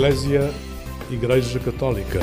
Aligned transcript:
Eclésia 0.00 0.50
Igreja 1.10 1.60
Católica. 1.60 2.20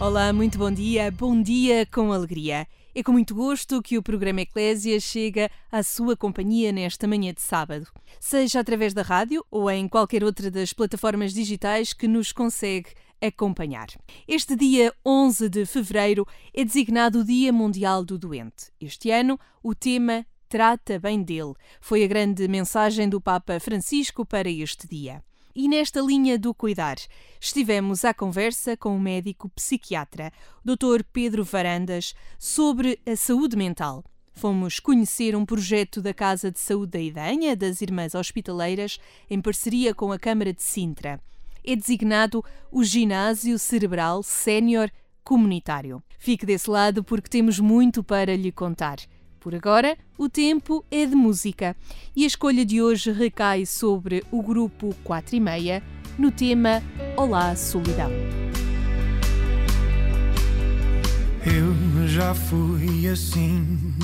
Olá, 0.00 0.32
muito 0.32 0.58
bom 0.58 0.72
dia, 0.72 1.12
bom 1.12 1.40
dia 1.40 1.86
com 1.86 2.12
alegria. 2.12 2.66
É 2.92 3.04
com 3.04 3.12
muito 3.12 3.36
gosto 3.36 3.80
que 3.80 3.96
o 3.96 4.02
programa 4.02 4.40
Eclésia 4.40 4.98
chega 4.98 5.48
à 5.70 5.80
sua 5.84 6.16
companhia 6.16 6.72
nesta 6.72 7.06
manhã 7.06 7.32
de 7.32 7.42
sábado. 7.42 7.86
Seja 8.18 8.58
através 8.58 8.92
da 8.94 9.02
rádio 9.02 9.46
ou 9.48 9.70
em 9.70 9.86
qualquer 9.86 10.24
outra 10.24 10.50
das 10.50 10.72
plataformas 10.72 11.32
digitais 11.32 11.92
que 11.92 12.08
nos 12.08 12.32
consegue 12.32 12.90
acompanhar. 13.26 13.88
Este 14.26 14.56
dia 14.56 14.92
11 15.04 15.48
de 15.48 15.66
fevereiro 15.66 16.26
é 16.52 16.64
designado 16.64 17.20
o 17.20 17.24
Dia 17.24 17.52
Mundial 17.52 18.04
do 18.04 18.18
Doente. 18.18 18.72
Este 18.80 19.10
ano, 19.10 19.38
o 19.62 19.74
tema 19.74 20.26
Trata 20.54 21.00
bem 21.00 21.20
dele 21.20 21.54
foi 21.80 22.04
a 22.04 22.06
grande 22.06 22.46
mensagem 22.46 23.08
do 23.08 23.20
Papa 23.20 23.58
Francisco 23.58 24.24
para 24.24 24.48
este 24.48 24.86
dia. 24.86 25.20
E 25.52 25.66
nesta 25.68 26.00
linha 26.00 26.38
do 26.38 26.54
cuidar, 26.54 26.96
estivemos 27.40 28.04
à 28.04 28.14
conversa 28.14 28.76
com 28.76 28.96
o 28.96 29.00
médico 29.00 29.48
psiquiatra, 29.48 30.32
Dr. 30.64 31.02
Pedro 31.12 31.42
Varandas, 31.42 32.14
sobre 32.38 33.00
a 33.04 33.16
saúde 33.16 33.56
mental. 33.56 34.04
Fomos 34.32 34.78
conhecer 34.78 35.34
um 35.34 35.44
projeto 35.44 36.00
da 36.00 36.14
Casa 36.14 36.52
de 36.52 36.60
Saúde 36.60 36.92
da 36.92 37.00
Idanha, 37.00 37.56
das 37.56 37.80
Irmãs 37.80 38.14
Hospitaleiras, 38.14 39.00
em 39.28 39.40
parceria 39.40 39.92
com 39.92 40.12
a 40.12 40.18
Câmara 40.20 40.52
de 40.52 40.62
Sintra. 40.62 41.20
É 41.64 41.74
designado 41.74 42.44
o 42.70 42.84
Ginásio 42.84 43.58
Cerebral 43.58 44.22
Sénior 44.22 44.90
Comunitário. 45.22 46.02
Fique 46.18 46.44
desse 46.44 46.68
lado 46.68 47.02
porque 47.02 47.28
temos 47.28 47.58
muito 47.58 48.04
para 48.04 48.36
lhe 48.36 48.52
contar. 48.52 48.98
Por 49.40 49.54
agora, 49.54 49.96
o 50.16 50.28
tempo 50.28 50.84
é 50.90 51.04
de 51.04 51.14
música 51.14 51.76
e 52.14 52.24
a 52.24 52.26
escolha 52.26 52.64
de 52.64 52.80
hoje 52.80 53.12
recai 53.12 53.66
sobre 53.66 54.24
o 54.30 54.42
grupo 54.42 54.94
4 55.04 55.36
e 55.36 55.40
meia 55.40 55.82
no 56.18 56.30
tema 56.30 56.82
Olá 57.16 57.54
Solidão. 57.56 58.10
Eu 61.46 62.08
já 62.08 62.34
fui 62.34 63.06
assim, 63.06 63.94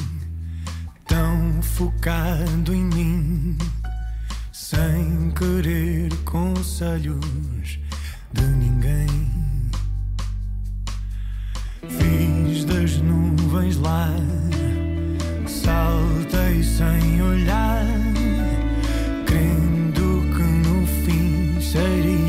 tão 1.07 1.63
focado 1.63 2.75
em 2.75 2.85
mim, 2.85 3.57
sem 4.61 5.31
querer 5.31 6.15
conselhos 6.27 7.79
de 8.31 8.43
ninguém. 8.43 9.07
Fiz 11.89 12.65
das 12.67 12.99
nuvens 12.99 13.79
lá 13.79 14.15
saltei 15.47 16.63
sem 16.63 17.23
olhar, 17.23 17.87
crendo 19.25 20.23
que 20.37 20.43
no 20.43 20.87
fim 21.05 21.59
seria 21.61 22.20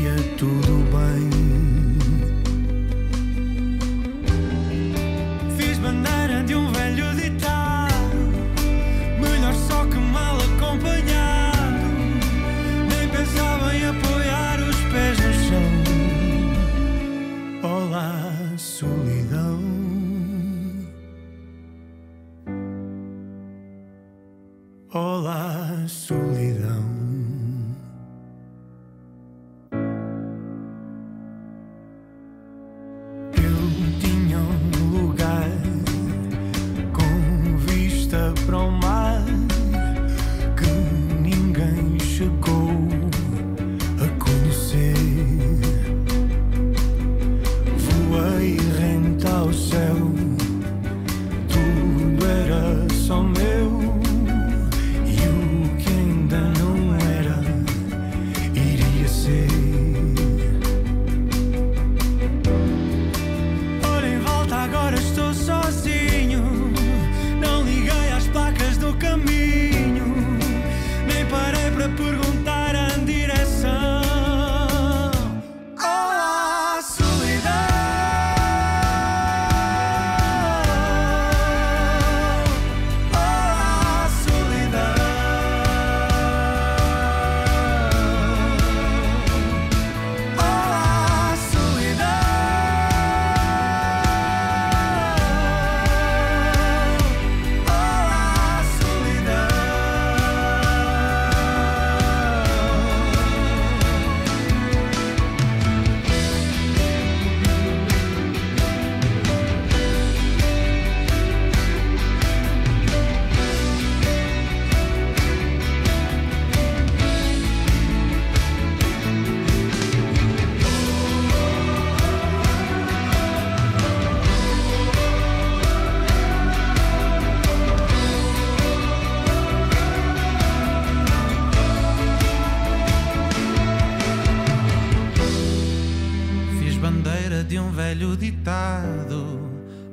velho 137.92 138.16
ditado, 138.16 139.38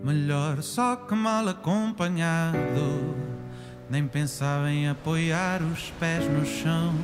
melhor 0.02 0.62
só 0.64 0.96
que 0.96 1.14
mal 1.14 1.50
acompanhado. 1.50 3.14
Nem 3.90 4.08
pensava 4.08 4.72
em 4.72 4.88
apoiar 4.88 5.62
os 5.62 5.92
pés 6.00 6.24
no 6.30 6.46
chão. 6.46 6.96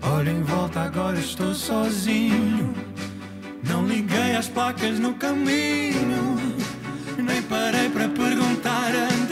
Olha 0.00 0.30
em 0.30 0.44
volta, 0.44 0.82
agora 0.82 1.18
estou 1.18 1.52
sozinho. 1.54 2.72
Não 3.64 3.84
liguei 3.84 4.36
às 4.36 4.48
placas 4.48 5.00
no 5.00 5.14
caminho, 5.14 6.36
nem 7.18 7.42
parei 7.42 7.90
para 7.90 8.08
perguntar 8.08 8.92
a 8.94 9.25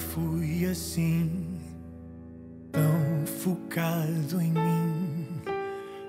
fui 0.00 0.64
assim, 0.64 1.60
tão 2.72 3.26
focado 3.26 4.40
em 4.40 4.50
mim, 4.50 5.26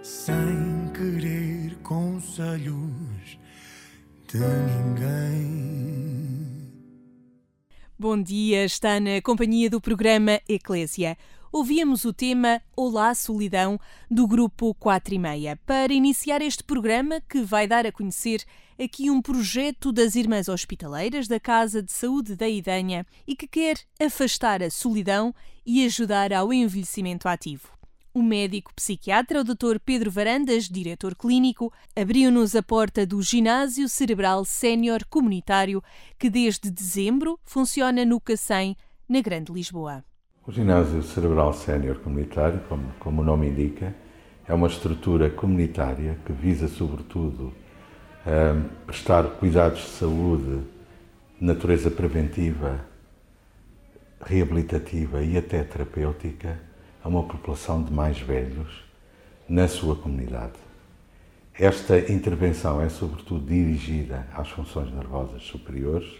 sem 0.01 0.89
querer 0.93 1.75
conselhos 1.83 3.37
de 4.27 4.39
ninguém. 4.39 5.91
Bom 7.99 8.19
dia, 8.21 8.65
está 8.65 8.99
na 8.99 9.21
companhia 9.21 9.69
do 9.69 9.79
programa 9.79 10.39
Eclésia. 10.47 11.17
Ouvíamos 11.53 12.05
o 12.05 12.13
tema 12.13 12.61
Olá 12.77 13.13
Solidão 13.13 13.77
do 14.09 14.25
grupo 14.25 14.73
4 14.75 15.15
e 15.15 15.19
meia 15.19 15.59
para 15.65 15.91
iniciar 15.91 16.41
este 16.41 16.63
programa 16.63 17.19
que 17.19 17.41
vai 17.41 17.67
dar 17.67 17.85
a 17.85 17.91
conhecer 17.91 18.45
aqui 18.81 19.11
um 19.11 19.21
projeto 19.21 19.91
das 19.91 20.15
Irmãs 20.15 20.47
Hospitaleiras 20.47 21.27
da 21.27 21.41
Casa 21.41 21.83
de 21.83 21.91
Saúde 21.91 22.37
da 22.37 22.47
Idanha 22.47 23.05
e 23.27 23.35
que 23.35 23.47
quer 23.47 23.77
afastar 23.99 24.63
a 24.63 24.71
solidão 24.71 25.35
e 25.65 25.85
ajudar 25.85 26.31
ao 26.31 26.53
envelhecimento 26.53 27.27
ativo. 27.27 27.67
O 28.13 28.23
médico 28.23 28.73
psiquiatra, 28.73 29.41
o 29.41 29.43
Dr. 29.43 29.77
Pedro 29.83 30.09
Varandas, 30.09 30.69
diretor 30.69 31.13
clínico, 31.17 31.71
abriu-nos 31.93 32.55
a 32.55 32.63
porta 32.63 33.05
do 33.05 33.21
Ginásio 33.21 33.89
Cerebral 33.89 34.45
Sénior 34.45 35.05
Comunitário, 35.09 35.83
que 36.17 36.29
desde 36.29 36.71
dezembro 36.71 37.37
funciona 37.43 38.05
no 38.05 38.21
Cacém, 38.21 38.77
na 39.07 39.19
Grande 39.19 39.51
Lisboa. 39.51 40.01
O 40.43 40.51
Ginásio 40.51 41.03
Cerebral 41.03 41.53
Sénior 41.53 41.99
Comunitário, 41.99 42.61
como, 42.67 42.91
como 42.99 43.21
o 43.21 43.23
nome 43.23 43.47
indica, 43.47 43.93
é 44.47 44.51
uma 44.51 44.65
estrutura 44.65 45.29
comunitária 45.29 46.17
que 46.25 46.33
visa, 46.33 46.67
sobretudo, 46.67 47.53
um, 48.25 48.63
prestar 48.87 49.23
cuidados 49.37 49.81
de 49.81 49.89
saúde 49.89 50.63
de 51.39 51.45
natureza 51.45 51.91
preventiva, 51.91 52.83
reabilitativa 54.19 55.21
e 55.21 55.37
até 55.37 55.63
terapêutica 55.63 56.59
a 57.03 57.07
uma 57.07 57.21
população 57.21 57.83
de 57.83 57.93
mais 57.93 58.19
velhos 58.19 58.83
na 59.47 59.67
sua 59.67 59.95
comunidade. 59.95 60.57
Esta 61.53 61.99
intervenção 62.11 62.81
é 62.81 62.89
sobretudo 62.89 63.45
dirigida 63.45 64.25
às 64.33 64.49
funções 64.49 64.91
nervosas 64.91 65.43
superiores, 65.43 66.11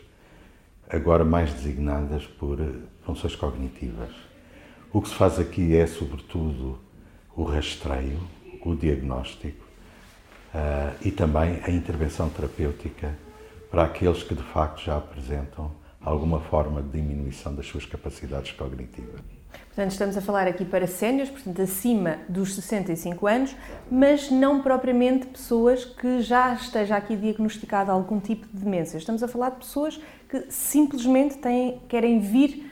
agora 0.88 1.26
mais 1.26 1.52
designadas 1.52 2.28
por 2.28 2.60
funções 3.04 3.36
cognitivas. 3.36 4.10
O 4.94 5.02
que 5.02 5.10
se 5.10 5.16
faz 5.16 5.40
aqui 5.40 5.76
é 5.76 5.88
sobretudo 5.88 6.80
o 7.36 7.44
rastreio, 7.44 8.20
o 8.64 8.76
diagnóstico 8.76 9.66
uh, 10.54 10.96
e 11.02 11.12
também 11.12 11.60
a 11.64 11.72
intervenção 11.72 12.30
terapêutica 12.30 13.18
para 13.70 13.84
aqueles 13.84 14.22
que 14.22 14.36
de 14.36 14.44
facto 14.44 14.84
já 14.84 14.98
apresentam 14.98 15.72
alguma 16.02 16.40
forma 16.42 16.82
de 16.82 16.90
diminuição 16.90 17.56
das 17.56 17.66
suas 17.68 17.86
capacidades 17.86 18.52
cognitivas. 18.52 19.22
Portanto, 19.68 19.92
estamos 19.92 20.18
a 20.18 20.22
falar 20.22 20.48
aqui 20.48 20.66
para 20.66 20.86
séniores, 20.88 21.30
portanto, 21.30 21.62
acima 21.62 22.20
dos 22.28 22.56
65 22.56 23.28
anos, 23.28 23.56
mas 23.90 24.30
não 24.30 24.62
propriamente 24.62 25.28
pessoas 25.28 25.86
que 25.86 26.22
já 26.22 26.54
esteja 26.54 26.98
aqui 26.98 27.16
diagnosticado 27.16 27.92
algum 27.92 28.20
tipo 28.20 28.46
de 28.48 28.64
demência. 28.64 28.98
Estamos 28.98 29.24
a 29.24 29.28
falar 29.28 29.52
de 29.52 29.58
pessoas 29.58 30.00
que 30.30 30.46
simplesmente 30.50 31.38
têm, 31.38 31.80
querem 31.88 32.20
vir 32.20 32.71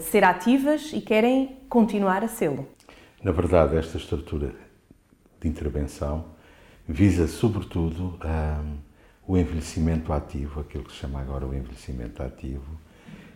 ser 0.00 0.24
ativas 0.24 0.92
e 0.92 1.00
querem 1.00 1.58
continuar 1.68 2.22
a 2.24 2.28
sê-lo. 2.28 2.66
Na 3.22 3.32
verdade, 3.32 3.76
esta 3.76 3.96
estrutura 3.96 4.52
de 5.40 5.48
intervenção 5.48 6.24
visa, 6.88 7.26
sobretudo, 7.26 8.18
um, 8.24 8.76
o 9.26 9.36
envelhecimento 9.36 10.12
ativo, 10.12 10.60
aquilo 10.60 10.84
que 10.84 10.92
se 10.92 10.98
chama 10.98 11.20
agora 11.20 11.46
o 11.46 11.54
envelhecimento 11.54 12.22
ativo, 12.22 12.78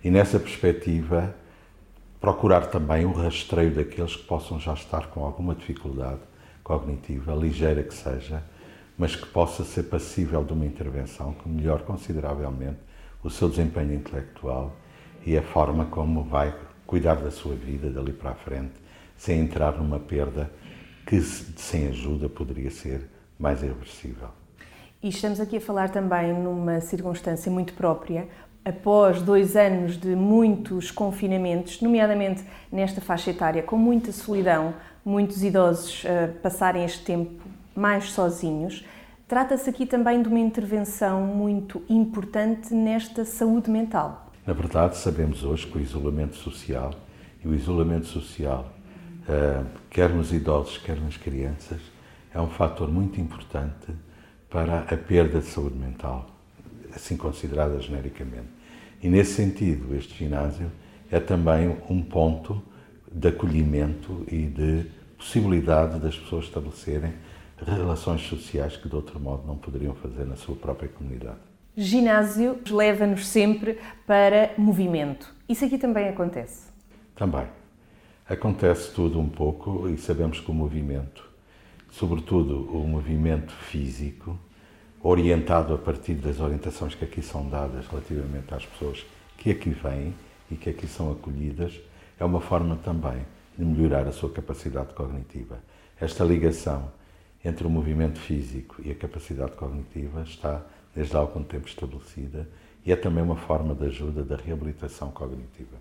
e 0.03 0.11
nessa 0.11 0.39
perspectiva 0.39 1.35
procurar 2.21 2.67
também 2.67 3.05
o 3.05 3.13
rastreio 3.13 3.75
daqueles 3.75 4.15
que 4.15 4.25
possam 4.25 4.61
já 4.61 4.75
estar 4.75 5.09
com 5.09 5.25
alguma 5.25 5.55
dificuldade 5.55 6.21
cognitiva, 6.63 7.35
ligeira 7.35 7.83
que 7.83 7.95
seja, 7.95 8.43
mas 8.97 9.17
que 9.17 9.27
possa 9.27 9.65
ser 9.65 9.85
passível 9.85 10.45
de 10.45 10.53
uma 10.53 10.67
intervenção 10.67 11.33
que 11.33 11.49
melhore 11.49 11.83
consideravelmente 11.83 12.79
o 13.23 13.31
seu 13.31 13.49
desempenho 13.49 13.95
intelectual 13.95 14.77
e 15.25 15.37
a 15.37 15.43
forma 15.43 15.87
como 15.87 16.23
vai 16.23 16.55
cuidar 16.87 17.17
da 17.17 17.31
sua 17.31 17.55
vida 17.55 17.91
dali 17.91 18.13
para 18.13 18.31
a 18.31 18.35
frente, 18.35 18.73
sem 19.17 19.41
entrar 19.41 19.77
numa 19.77 19.99
perda 19.99 20.51
que, 21.07 21.21
sem 21.21 21.89
ajuda, 21.89 22.29
poderia 22.29 22.71
ser 22.71 23.09
mais 23.39 23.63
irreversível. 23.63 24.29
E 25.03 25.09
estamos 25.09 25.41
aqui 25.41 25.57
a 25.57 25.61
falar 25.61 25.91
também 25.91 26.33
numa 26.33 26.81
circunstância 26.81 27.51
muito 27.51 27.73
própria, 27.75 28.29
após 28.65 29.23
dois 29.23 29.57
anos 29.57 29.97
de 29.97 30.15
muitos 30.15 30.91
confinamentos, 30.91 31.81
nomeadamente 31.81 32.45
nesta 32.71 33.01
faixa 33.01 33.31
etária, 33.31 33.63
com 33.63 33.77
muita 33.77 34.13
solidão, 34.13 34.75
muitos 35.05 35.43
idosos 35.43 36.05
uh, 36.05 36.33
passarem 36.41 36.85
este 36.85 37.03
tempo 37.05 37.43
mais 37.75 38.11
sozinhos, 38.11 38.85
trata-se 39.27 39.71
aqui 39.71 39.87
também 39.87 40.23
de 40.23 40.29
uma 40.29 40.39
intervenção 40.39 41.23
muito 41.23 41.83
importante 41.89 42.75
nesta 42.75 43.25
saúde 43.25 43.71
mental. 43.71 44.30
Na 44.47 44.53
verdade, 44.53 44.97
sabemos 44.97 45.45
hoje 45.45 45.67
que 45.67 45.79
o 45.79 45.81
isolamento 45.81 46.37
social 46.37 46.95
e 47.45 47.49
o 47.49 47.55
isolamento 47.55 48.07
social, 48.07 48.73
uh, 49.23 49.67
quer 49.89 50.11
nos 50.11 50.33
idosos, 50.33 50.79
quer 50.79 51.01
nas 51.01 51.17
crianças, 51.17 51.81
é 52.33 52.41
um 52.41 52.49
fator 52.49 52.91
muito 52.91 53.21
importante 53.21 53.93
para 54.49 54.81
a 54.81 54.97
perda 54.97 55.41
de 55.41 55.47
saúde 55.47 55.77
mental 55.77 56.31
assim 56.95 57.17
considerada 57.17 57.81
genericamente. 57.81 58.49
E 59.03 59.09
nesse 59.09 59.35
sentido, 59.35 59.95
este 59.95 60.15
ginásio 60.15 60.71
é 61.11 61.19
também 61.19 61.77
um 61.89 62.03
ponto 62.03 62.63
de 63.11 63.29
acolhimento 63.29 64.25
e 64.29 64.47
de 64.47 64.87
possibilidade 65.17 65.99
das 65.99 66.17
pessoas 66.19 66.45
estabelecerem 66.47 67.13
relações 67.67 68.23
sociais 68.23 68.77
que 68.77 68.89
de 68.89 68.95
outro 68.95 69.19
modo 69.21 69.47
não 69.47 69.57
poderiam 69.57 69.95
fazer 69.95 70.25
na 70.25 70.37
sua 70.37 70.57
própria 70.57 70.89
comunidade. 70.89 71.50
Ginásio 71.77 72.59
leva-nos 72.69 73.27
sempre 73.29 73.79
para 74.05 74.53
movimento. 74.59 75.33
Isso 75.49 75.65
aqui 75.65 75.79
também 75.79 76.09
acontece? 76.09 76.69
Também. 77.15 77.47
Acontece 78.29 78.93
tudo 78.93 79.21
um 79.21 79.29
pouco 79.29 79.89
e 79.89 79.97
sabemos 79.97 80.41
que 80.41 80.51
o 80.51 80.55
movimento, 80.55 81.25
sobretudo 81.91 82.77
o 82.77 82.87
movimento 82.87 83.53
físico, 83.53 84.37
orientado 85.01 85.73
a 85.73 85.79
partir 85.79 86.15
das 86.15 86.41
orientações 86.41 86.95
que 86.95 87.05
aqui 87.05 87.23
são 87.23 87.49
dadas 87.49 87.87
relativamente 87.87 88.53
às 88.53 88.67
pessoas 88.67 89.07
que 89.39 89.51
aqui 89.51 89.71
vêm 89.71 90.13
e 90.51 90.57
que 90.57 90.71
aqui 90.71 90.89
são 90.89 91.13
acolhidas, 91.13 91.81
é 92.19 92.25
uma 92.25 92.41
forma 92.41 92.77
também 92.77 93.25
de 93.57 93.65
melhorar 93.65 94.07
a 94.09 94.13
sua 94.13 94.31
capacidade 94.31 94.93
cognitiva. 94.93 95.61
Esta 96.01 96.25
ligação 96.25 96.91
entre 97.45 97.67
o 97.67 97.71
movimento 97.71 98.19
físico 98.19 98.77
e 98.85 98.91
a 98.91 98.95
capacidade 98.95 99.53
cognitiva 99.53 100.23
está 100.23 100.63
desde 101.01 101.17
há 101.17 101.19
algum 101.19 101.43
tempo 101.43 101.67
estabelecida 101.67 102.47
e 102.85 102.93
é 102.93 102.97
também 102.97 103.25
uma 103.25 103.37
forma 103.37 103.75
de 103.75 103.87
ajuda 103.87 104.23
da 104.23 104.37
reabilitação 104.37 105.11
cognitiva. 105.11 105.79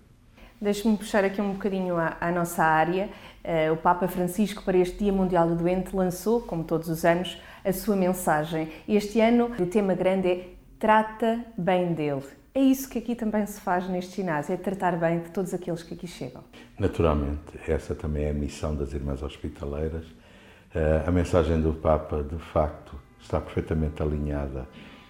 Deixe-me 0.58 0.96
puxar 0.96 1.24
aqui 1.24 1.42
um 1.42 1.52
bocadinho 1.52 1.96
à, 1.96 2.16
à 2.18 2.32
nossa 2.32 2.64
área. 2.64 3.10
Uh, 3.44 3.74
o 3.74 3.76
Papa 3.76 4.08
Francisco, 4.08 4.62
para 4.62 4.78
este 4.78 4.96
Dia 4.96 5.12
Mundial 5.12 5.46
do 5.46 5.56
Doente, 5.56 5.94
lançou, 5.94 6.40
como 6.40 6.64
todos 6.64 6.88
os 6.88 7.04
anos, 7.04 7.38
a 7.62 7.72
sua 7.72 7.96
mensagem. 7.96 8.68
Este 8.88 9.20
ano 9.20 9.50
o 9.58 9.66
tema 9.66 9.94
grande 9.94 10.28
é 10.28 10.48
Trata 10.78 11.44
bem 11.56 11.92
dele. 11.92 12.24
É 12.54 12.60
isso 12.60 12.88
que 12.88 12.98
aqui 12.98 13.14
também 13.14 13.44
se 13.44 13.60
faz 13.60 13.86
neste 13.88 14.16
ginásio, 14.16 14.54
é 14.54 14.56
tratar 14.56 14.96
bem 14.96 15.20
de 15.20 15.30
todos 15.30 15.52
aqueles 15.52 15.82
que 15.82 15.92
aqui 15.92 16.06
chegam. 16.06 16.42
Naturalmente, 16.78 17.58
essa 17.68 17.94
também 17.94 18.24
é 18.24 18.30
a 18.30 18.34
missão 18.34 18.74
das 18.74 18.94
Irmãs 18.94 19.22
Hospitaleiras. 19.22 20.06
Uh, 20.06 21.06
a 21.06 21.10
mensagem 21.10 21.60
do 21.60 21.74
Papa, 21.74 22.22
de 22.22 22.38
facto, 22.38 22.98
está 23.20 23.38
perfeitamente 23.38 24.02
alinhada, 24.02 24.66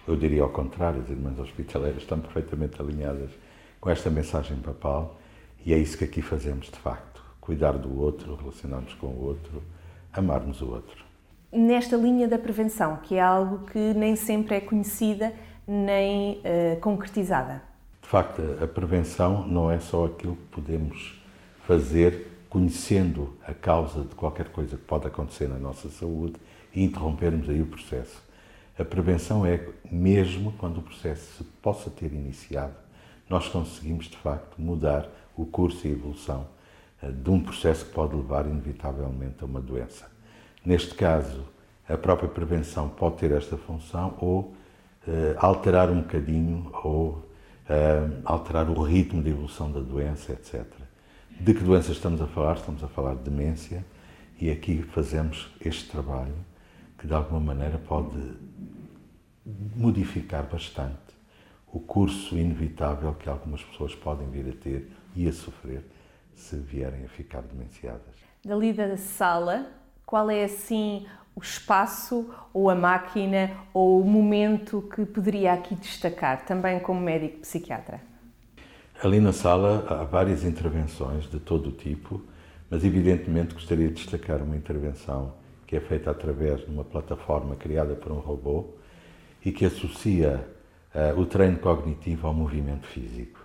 eu 0.07 0.15
diria 0.15 0.43
ao 0.43 0.49
contrário, 0.49 1.01
as 1.01 1.09
Irmãs 1.09 1.37
Hospitaleiras 1.39 2.01
estão 2.01 2.19
perfeitamente 2.19 2.81
alinhadas 2.81 3.31
com 3.79 3.89
esta 3.89 4.09
mensagem 4.09 4.57
papal 4.57 5.17
e 5.65 5.73
é 5.73 5.77
isso 5.77 5.97
que 5.97 6.03
aqui 6.03 6.21
fazemos 6.21 6.67
de 6.67 6.77
facto: 6.77 7.23
cuidar 7.39 7.73
do 7.73 7.99
outro, 7.99 8.35
relacionarmos 8.35 8.93
com 8.95 9.07
o 9.07 9.25
outro, 9.25 9.61
amarmos 10.13 10.61
o 10.61 10.69
outro. 10.69 11.03
Nesta 11.51 11.97
linha 11.97 12.27
da 12.27 12.39
prevenção, 12.39 12.97
que 13.03 13.15
é 13.15 13.21
algo 13.21 13.65
que 13.65 13.93
nem 13.93 14.15
sempre 14.15 14.55
é 14.55 14.61
conhecida 14.61 15.33
nem 15.67 16.37
uh, 16.39 16.79
concretizada. 16.79 17.61
De 18.01 18.07
facto, 18.07 18.41
a 18.61 18.67
prevenção 18.67 19.47
não 19.47 19.69
é 19.69 19.79
só 19.79 20.05
aquilo 20.05 20.35
que 20.35 20.45
podemos 20.51 21.21
fazer 21.65 22.27
conhecendo 22.49 23.33
a 23.47 23.53
causa 23.53 24.01
de 24.01 24.13
qualquer 24.15 24.49
coisa 24.49 24.75
que 24.75 24.83
pode 24.83 25.07
acontecer 25.07 25.47
na 25.47 25.57
nossa 25.57 25.89
saúde 25.89 26.35
e 26.73 26.83
interrompermos 26.83 27.49
aí 27.49 27.61
o 27.61 27.65
processo. 27.65 28.21
A 28.77 28.85
prevenção 28.85 29.45
é 29.45 29.67
mesmo 29.91 30.53
quando 30.53 30.77
o 30.77 30.81
processo 30.81 31.37
se 31.37 31.43
possa 31.61 31.89
ter 31.89 32.11
iniciado, 32.13 32.73
nós 33.29 33.47
conseguimos 33.47 34.05
de 34.05 34.17
facto 34.17 34.61
mudar 34.61 35.07
o 35.35 35.45
curso 35.45 35.85
e 35.85 35.89
a 35.89 35.93
evolução 35.93 36.47
eh, 37.01 37.11
de 37.11 37.29
um 37.29 37.39
processo 37.41 37.85
que 37.85 37.91
pode 37.91 38.15
levar 38.15 38.45
inevitavelmente 38.45 39.37
a 39.41 39.45
uma 39.45 39.61
doença. 39.61 40.09
Neste 40.65 40.95
caso, 40.95 41.45
a 41.87 41.97
própria 41.97 42.29
prevenção 42.29 42.89
pode 42.89 43.17
ter 43.17 43.31
esta 43.31 43.57
função 43.57 44.15
ou 44.19 44.39
uh, 45.07 45.35
alterar 45.37 45.89
um 45.89 46.01
bocadinho 46.01 46.69
ou 46.83 47.09
uh, 47.09 48.21
alterar 48.23 48.69
o 48.69 48.81
ritmo 48.81 49.21
de 49.21 49.31
evolução 49.31 49.71
da 49.71 49.79
doença, 49.79 50.31
etc. 50.31 50.63
De 51.39 51.53
que 51.53 51.63
doença 51.63 51.91
estamos 51.91 52.21
a 52.21 52.27
falar? 52.27 52.55
Estamos 52.55 52.83
a 52.83 52.87
falar 52.87 53.15
de 53.15 53.23
demência 53.23 53.83
e 54.39 54.49
aqui 54.51 54.83
fazemos 54.83 55.49
este 55.59 55.89
trabalho 55.89 56.35
que 57.01 57.07
de 57.07 57.15
alguma 57.15 57.39
maneira 57.39 57.79
pode 57.79 58.15
modificar 59.75 60.43
bastante 60.43 60.99
o 61.73 61.79
curso 61.79 62.37
inevitável 62.37 63.15
que 63.15 63.27
algumas 63.27 63.63
pessoas 63.63 63.95
podem 63.95 64.29
vir 64.29 64.47
a 64.49 64.63
ter 64.63 64.91
e 65.15 65.27
a 65.27 65.33
sofrer 65.33 65.83
se 66.35 66.55
vierem 66.57 67.03
a 67.03 67.07
ficar 67.07 67.41
demenciadas. 67.41 68.13
Dali 68.45 68.71
da 68.71 68.95
sala, 68.97 69.65
qual 70.05 70.29
é 70.29 70.43
assim 70.43 71.07
o 71.35 71.41
espaço 71.41 72.29
ou 72.53 72.69
a 72.69 72.75
máquina 72.75 73.49
ou 73.73 73.99
o 73.99 74.05
momento 74.05 74.87
que 74.93 75.03
poderia 75.03 75.53
aqui 75.53 75.73
destacar, 75.73 76.45
também 76.45 76.79
como 76.79 77.01
médico 77.01 77.39
psiquiatra? 77.39 77.99
Ali 79.03 79.19
na 79.19 79.33
sala 79.33 79.87
há 79.89 80.03
várias 80.03 80.43
intervenções 80.43 81.27
de 81.27 81.39
todo 81.39 81.69
o 81.69 81.71
tipo, 81.71 82.21
mas 82.69 82.83
evidentemente 82.83 83.55
gostaria 83.55 83.87
de 83.87 83.95
destacar 83.95 84.43
uma 84.43 84.55
intervenção 84.55 85.40
que 85.71 85.77
é 85.77 85.79
feita 85.79 86.11
através 86.11 86.59
de 86.59 86.65
uma 86.65 86.83
plataforma 86.83 87.55
criada 87.55 87.95
por 87.95 88.11
um 88.11 88.19
robô 88.19 88.71
e 89.43 89.53
que 89.53 89.63
associa 89.63 90.45
uh, 90.93 91.17
o 91.17 91.25
treino 91.25 91.57
cognitivo 91.59 92.27
ao 92.27 92.33
movimento 92.33 92.85
físico, 92.87 93.39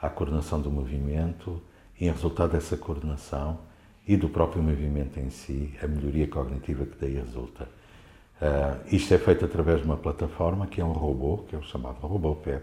à 0.00 0.08
coordenação 0.08 0.60
do 0.60 0.70
movimento 0.70 1.60
e, 1.98 2.06
em 2.06 2.12
resultado 2.12 2.52
dessa 2.52 2.76
coordenação, 2.76 3.58
e 4.06 4.16
do 4.16 4.28
próprio 4.28 4.62
movimento 4.62 5.18
em 5.18 5.30
si, 5.30 5.74
a 5.82 5.88
melhoria 5.88 6.28
cognitiva 6.28 6.86
que 6.86 6.96
daí 7.00 7.14
resulta. 7.14 7.64
Uh, 7.64 8.94
isto 8.94 9.12
é 9.12 9.18
feito 9.18 9.44
através 9.44 9.80
de 9.80 9.84
uma 9.84 9.96
plataforma 9.96 10.68
que 10.68 10.80
é 10.80 10.84
um 10.84 10.92
robô, 10.92 11.38
que 11.38 11.56
é 11.56 11.58
o 11.58 11.62
chamado 11.64 11.96
robô 12.06 12.36
PEP, 12.36 12.62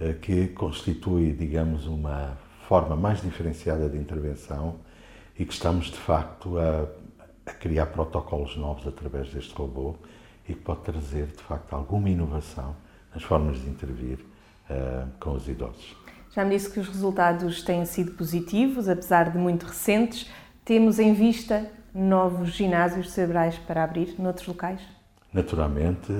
uh, 0.00 0.14
que 0.20 0.46
constitui, 0.46 1.32
digamos, 1.32 1.88
uma 1.88 2.38
forma 2.68 2.94
mais 2.94 3.20
diferenciada 3.20 3.88
de 3.88 3.98
intervenção 3.98 4.76
e 5.36 5.44
que 5.44 5.52
estamos, 5.52 5.86
de 5.86 5.96
facto, 5.96 6.56
a, 6.56 6.86
a 7.46 7.52
criar 7.52 7.86
protocolos 7.86 8.56
novos 8.56 8.86
através 8.86 9.28
deste 9.30 9.54
robô 9.54 9.96
e 10.48 10.54
que 10.54 10.60
pode 10.60 10.80
trazer, 10.80 11.26
de 11.26 11.42
facto, 11.42 11.72
alguma 11.74 12.08
inovação 12.08 12.76
nas 13.14 13.22
formas 13.22 13.60
de 13.60 13.68
intervir 13.68 14.18
uh, 14.70 15.08
com 15.20 15.32
os 15.32 15.48
idosos. 15.48 15.96
Já 16.34 16.44
me 16.44 16.56
disse 16.56 16.70
que 16.70 16.80
os 16.80 16.88
resultados 16.88 17.62
têm 17.62 17.84
sido 17.84 18.12
positivos, 18.12 18.88
apesar 18.88 19.30
de 19.30 19.38
muito 19.38 19.66
recentes. 19.66 20.30
Temos 20.64 20.98
em 20.98 21.12
vista 21.12 21.70
novos 21.94 22.50
ginásios 22.50 23.10
cerebrais 23.10 23.58
para 23.58 23.84
abrir 23.84 24.14
noutros 24.18 24.46
locais? 24.46 24.80
Naturalmente, 25.32 26.12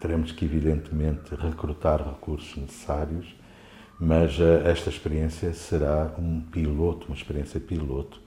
teremos 0.00 0.32
que, 0.32 0.44
evidentemente, 0.44 1.34
recrutar 1.34 2.02
recursos 2.04 2.56
necessários, 2.56 3.34
mas 3.98 4.38
eh, 4.40 4.70
esta 4.70 4.90
experiência 4.90 5.52
será 5.52 6.12
um 6.18 6.40
piloto, 6.40 7.06
uma 7.06 7.16
experiência 7.16 7.60
piloto, 7.60 8.20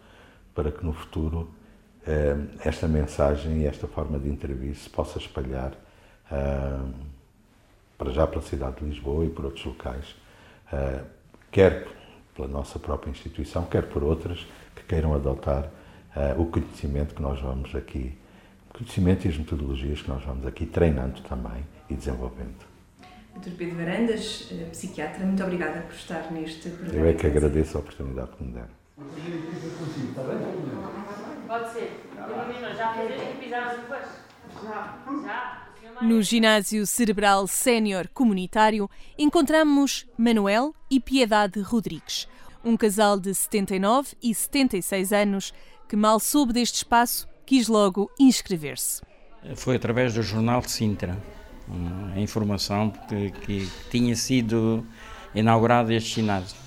para 0.56 0.72
que 0.72 0.86
no 0.86 0.94
futuro 0.94 1.50
esta 2.63 2.87
mensagem 2.87 3.61
e 3.61 3.65
esta 3.65 3.87
forma 3.87 4.17
de 4.17 4.29
intervir 4.29 4.75
se 4.75 4.89
possa 4.89 5.17
espalhar 5.17 5.73
eh, 6.31 6.79
para 7.97 8.11
já 8.11 8.25
pela 8.25 8.41
cidade 8.41 8.77
de 8.77 8.85
Lisboa 8.85 9.25
e 9.25 9.29
por 9.29 9.45
outros 9.45 9.65
locais, 9.65 10.15
quer 11.51 11.87
pela 12.37 12.47
nossa 12.47 12.77
própria 12.77 13.09
instituição, 13.09 13.65
quer 13.65 13.83
por 13.87 14.03
outras 14.03 14.45
que 14.75 14.83
queiram 14.83 15.13
adotar 15.15 15.71
uh, 16.15 16.39
o 16.39 16.45
conhecimento 16.45 17.15
que 17.15 17.21
nós 17.21 17.41
vamos 17.41 17.73
aqui, 17.75 18.15
o 18.69 18.77
conhecimento 18.77 19.25
e 19.25 19.29
as 19.29 19.37
metodologias 19.37 20.03
que 20.03 20.09
nós 20.09 20.23
vamos 20.23 20.45
aqui 20.45 20.67
treinando 20.67 21.19
também 21.21 21.65
e 21.89 21.95
desenvolvendo. 21.95 22.67
Dr. 23.35 23.51
Pedro 23.57 23.77
Varandas, 23.77 24.49
eh, 24.51 24.65
psiquiatra, 24.71 25.23
muito 25.23 25.43
obrigada 25.43 25.81
por 25.81 25.93
estar 25.93 26.31
neste 26.31 26.69
programa. 26.69 27.05
Eu 27.05 27.09
é 27.09 27.13
que 27.13 27.27
agradeço 27.27 27.77
a 27.77 27.81
oportunidade 27.81 28.31
que 28.31 28.43
me 28.43 28.53
deram. 28.53 28.77
Pode 31.48 31.74
ser. 31.74 32.01
Já 32.75 33.04
e 33.04 33.38
pisar 33.39 33.77
depois? 33.77 34.06
Já. 34.63 34.98
Já. 35.25 35.68
No 36.01 36.22
ginásio 36.22 36.86
cerebral 36.86 37.48
sénior 37.48 38.08
comunitário 38.13 38.89
encontramos 39.18 40.06
Manuel 40.18 40.75
e 40.92 41.00
Piedade 41.00 41.60
Rodrigues, 41.62 42.27
um 42.63 42.75
casal 42.75 43.20
de 43.20 43.34
79 43.34 44.16
e 44.22 44.36
76 44.36 45.13
anos 45.13 45.54
que 45.88 45.96
mal 45.96 46.20
soube 46.20 46.54
deste 46.54 46.75
espaço 46.75 47.27
quis 47.46 47.68
logo 47.68 48.12
inscrever-se. 48.20 49.01
Foi 49.56 49.77
através 49.77 50.13
do 50.13 50.22
jornal 50.22 50.62
de 50.62 50.70
Sintra, 50.70 51.18
a 52.13 52.20
informação 52.20 52.92
que, 53.08 53.32
que 53.32 53.70
tinha 53.89 54.16
sido 54.16 54.86
inaugurado 55.34 55.94
este 55.94 56.16
ginásio, 56.16 56.58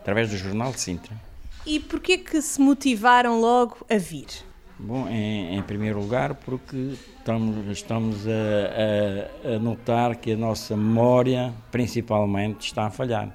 através 0.00 0.30
do 0.30 0.36
jornal 0.38 0.72
de 0.72 0.80
Sintra. 0.80 1.29
E 1.66 1.78
porquê 1.78 2.18
que 2.18 2.40
se 2.40 2.60
motivaram 2.60 3.40
logo 3.40 3.84
a 3.88 3.96
vir? 3.98 4.26
Bom, 4.78 5.06
em, 5.08 5.58
em, 5.58 5.62
primeiro 5.62 6.00
lugar, 6.00 6.34
porque 6.34 6.94
estamos, 7.18 7.66
estamos 7.68 8.16
a, 8.26 9.50
a, 9.50 9.56
a, 9.56 9.58
notar 9.58 10.16
que 10.16 10.32
a 10.32 10.36
nossa 10.36 10.74
memória, 10.74 11.52
principalmente, 11.70 12.66
está 12.66 12.86
a 12.86 12.90
falhar. 12.90 13.30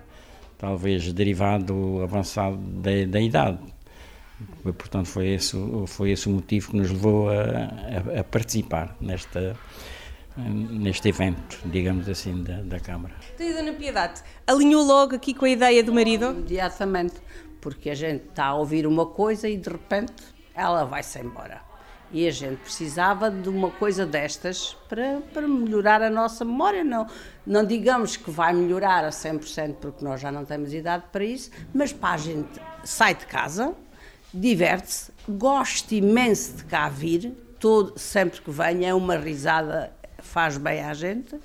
Talvez 0.57 1.13
derivado 1.13 2.01
avançado 2.01 2.57
da, 2.57 2.91
da 3.07 3.21
idade. 3.21 3.59
Portanto, 4.63 5.07
foi 5.07 5.27
esse, 5.27 5.55
foi 5.87 6.11
esse 6.11 6.27
o 6.27 6.31
motivo 6.31 6.71
que 6.71 6.77
nos 6.77 6.89
levou 6.89 7.29
a, 7.29 8.19
a 8.19 8.23
participar 8.23 8.95
nesta, 8.99 9.55
neste 10.37 11.07
evento, 11.09 11.59
digamos 11.65 12.09
assim, 12.09 12.43
da, 12.43 12.61
da 12.61 12.79
Câmara. 12.79 13.13
Então, 13.33 13.53
Dona 13.53 13.73
Piedade, 13.73 14.21
alinhou 14.45 14.83
logo 14.83 15.15
aqui 15.15 15.33
com 15.33 15.45
a 15.45 15.49
ideia 15.49 15.83
do 15.83 15.93
marido? 15.93 16.31
Imediatamente, 16.31 17.15
porque 17.65 17.89
a 17.89 17.95
gente 17.95 18.27
está 18.27 18.45
a 18.45 18.53
ouvir 18.53 18.85
uma 18.85 19.07
coisa 19.07 19.49
e 19.49 19.57
de 19.57 19.71
repente 19.71 20.13
ela 20.53 20.83
vai-se 20.85 21.17
embora. 21.17 21.63
E 22.11 22.27
a 22.27 22.31
gente 22.31 22.57
precisava 22.57 23.31
de 23.31 23.49
uma 23.49 23.71
coisa 23.71 24.05
destas 24.05 24.77
para, 24.87 25.19
para 25.33 25.47
melhorar 25.47 25.99
a 26.03 26.09
nossa 26.11 26.45
memória. 26.45 26.83
Não, 26.83 27.07
não 27.43 27.65
digamos 27.65 28.17
que 28.17 28.29
vai 28.29 28.53
melhorar 28.53 29.03
a 29.03 29.09
100%, 29.09 29.77
porque 29.81 30.05
nós 30.05 30.21
já 30.21 30.31
não 30.31 30.45
temos 30.45 30.75
idade 30.75 31.05
para 31.11 31.25
isso, 31.25 31.49
mas 31.73 31.91
para 31.91 32.13
a 32.13 32.17
gente 32.17 32.61
sai 32.83 33.15
de 33.15 33.25
casa, 33.25 33.73
diverte-se, 34.31 35.11
gosta 35.27 35.95
imenso 35.95 36.57
de 36.57 36.65
cá 36.65 36.87
vir, 36.87 37.33
todo, 37.59 37.97
sempre 37.97 38.41
que 38.41 38.51
vem 38.51 38.87
é 38.87 38.93
uma 38.93 39.17
risada, 39.17 39.91
faz 40.19 40.55
bem 40.55 40.83
à 40.83 40.93
gente. 40.93 41.35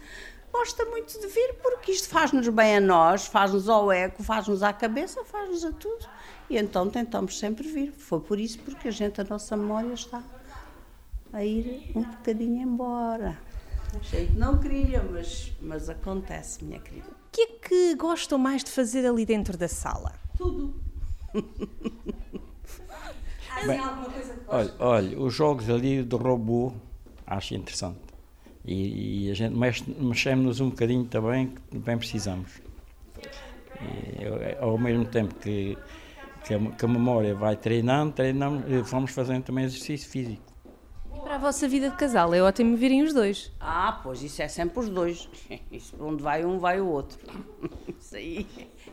Gosta 0.53 0.85
muito 0.87 1.19
de 1.19 1.27
vir 1.29 1.55
porque 1.63 1.93
isto 1.93 2.09
faz-nos 2.09 2.49
bem 2.49 2.77
a 2.77 2.81
nós, 2.81 3.27
faz-nos 3.27 3.69
ao 3.69 3.91
eco, 3.91 4.23
faz-nos 4.23 4.63
à 4.63 4.73
cabeça, 4.73 5.25
faz-nos 5.25 5.65
a 5.65 5.73
tudo. 5.73 6.07
E 6.49 6.57
então 6.59 6.91
tentamos 6.91 7.39
sempre 7.39 7.67
vir. 7.69 7.93
Foi 7.93 8.21
por 8.21 8.39
isso 8.39 8.59
porque 8.59 8.89
a 8.89 8.91
gente, 8.91 9.21
a 9.21 9.25
nossa 9.25 9.57
memória 9.57 9.93
está 9.93 10.23
a 11.33 11.45
ir 11.45 11.93
um 11.95 12.03
bocadinho 12.03 12.63
embora. 12.63 13.39
Não 14.37 14.59
queria, 14.59 15.03
mas, 15.03 15.53
mas 15.61 15.89
acontece, 15.89 16.65
minha 16.65 16.79
querida. 16.79 17.09
O 17.09 17.31
que 17.33 17.43
é 17.43 17.47
que 17.47 17.95
gostam 17.95 18.39
mais 18.39 18.63
de 18.63 18.71
fazer 18.71 19.07
ali 19.07 19.25
dentro 19.25 19.57
da 19.57 19.69
sala? 19.69 20.13
Tudo. 20.37 20.75
Bem, 23.67 23.79
alguma 23.79 24.11
coisa 24.11 24.35
que 24.35 24.41
olha, 24.49 24.75
olha, 24.79 25.21
os 25.21 25.35
jogos 25.35 25.69
ali 25.69 26.03
do 26.03 26.17
robô 26.17 26.73
acho 27.27 27.55
interessante. 27.55 28.10
E, 28.65 29.27
e 29.27 29.31
a 29.31 29.35
gente 29.35 29.57
mexe, 29.57 29.85
mexemos-nos 29.99 30.61
um 30.61 30.71
bocadinho 30.71 31.05
também, 31.05 31.53
que 31.71 31.79
bem 31.79 31.97
precisamos. 31.97 32.61
E, 33.81 34.57
ao 34.61 34.77
mesmo 34.77 35.07
tempo 35.07 35.35
que 35.37 35.77
que 36.45 36.55
a, 36.55 36.59
que 36.59 36.85
a 36.85 36.89
memória 36.89 37.35
vai 37.35 37.57
treinando, 37.57 38.13
treinamos, 38.13 38.65
vamos 38.89 39.11
fazendo 39.13 39.45
também 39.45 39.65
exercício 39.65 40.09
físico. 40.09 40.43
E 41.15 41.21
para 41.21 41.35
a 41.35 41.39
vossa 41.39 41.69
vida 41.69 41.91
de 41.91 41.97
casal 41.97 42.33
é 42.35 42.43
ótimo 42.43 42.77
virem 42.77 43.03
os 43.03 43.13
dois. 43.13 43.53
Ah, 43.61 44.01
pois 44.03 44.23
isso 44.23 44.41
é 44.43 44.49
sempre 44.49 44.79
os 44.81 44.89
dois. 44.89 45.29
Isso 45.71 45.95
onde 46.01 46.23
vai 46.23 46.45
um, 46.45 46.59
vai 46.59 46.81
o 46.81 46.87
outro. 46.87 47.19
Isso 48.01 48.17
aí 48.17 48.47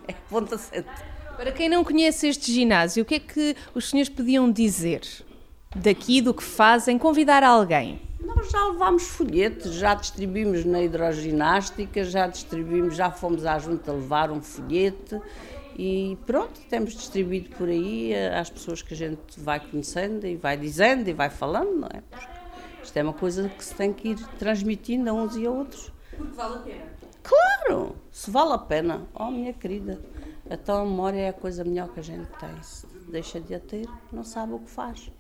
é 0.08 0.14
ponta 0.30 0.58
sete. 0.58 0.90
Para 1.36 1.52
quem 1.52 1.70
não 1.70 1.84
conhece 1.84 2.28
este 2.28 2.52
ginásio, 2.52 3.04
o 3.04 3.06
que 3.06 3.16
é 3.16 3.20
que 3.20 3.56
os 3.76 3.90
senhores 3.90 4.10
podiam 4.10 4.52
dizer 4.52 5.02
daqui, 5.76 6.20
do 6.20 6.34
que 6.34 6.44
fazem, 6.44 6.98
convidar 6.98 7.44
alguém? 7.44 8.02
Já 8.44 8.68
levámos 8.70 9.04
folhetos, 9.04 9.74
já 9.74 9.94
distribuímos 9.94 10.64
na 10.64 10.82
hidroginástica, 10.82 12.04
já 12.04 12.28
distribuímos, 12.28 12.96
já 12.96 13.12
fomos 13.12 13.46
à 13.46 13.58
junta 13.60 13.92
levar 13.92 14.32
um 14.32 14.42
folhete 14.42 15.20
e 15.78 16.18
pronto, 16.26 16.60
temos 16.70 16.94
distribuído 16.94 17.56
por 17.56 17.68
aí 17.70 18.12
eh, 18.12 18.36
às 18.36 18.50
pessoas 18.50 18.82
que 18.82 18.96
a 18.96 18.98
gente 18.98 19.40
vai 19.40 19.60
conhecendo 19.60 20.26
e 20.26 20.36
vai 20.36 20.58
dizendo 20.58 21.08
e 21.08 21.14
vai 21.14 21.30
falando, 21.30 21.82
não 21.82 21.88
é? 21.94 22.02
Porque 22.10 22.28
isto 22.84 22.98
é 22.98 23.04
uma 23.04 23.14
coisa 23.14 23.48
que 23.48 23.64
se 23.64 23.76
tem 23.76 23.94
que 23.94 24.10
ir 24.10 24.28
transmitindo 24.40 25.10
a 25.10 25.14
uns 25.14 25.36
e 25.36 25.46
a 25.46 25.52
outros. 25.52 25.92
Porque 26.16 26.36
vale 26.36 26.56
a 26.56 26.60
pena. 26.60 26.86
Claro, 27.22 27.96
se 28.12 28.32
vale 28.32 28.54
a 28.54 28.58
pena. 28.58 29.08
Oh, 29.14 29.30
minha 29.30 29.54
querida, 29.54 30.02
a 30.50 30.80
memória 30.80 31.20
é 31.20 31.30
a 31.30 31.34
coisa 31.34 31.64
melhor 31.64 31.90
que 31.90 32.00
a 32.00 32.04
gente 32.04 32.28
tem. 32.40 32.64
Se 32.64 32.88
deixa 33.10 33.40
de 33.40 33.54
a 33.54 33.60
ter, 33.60 33.88
não 34.12 34.24
sabe 34.24 34.54
o 34.54 34.60
que 34.60 34.72
faz. 34.72 35.12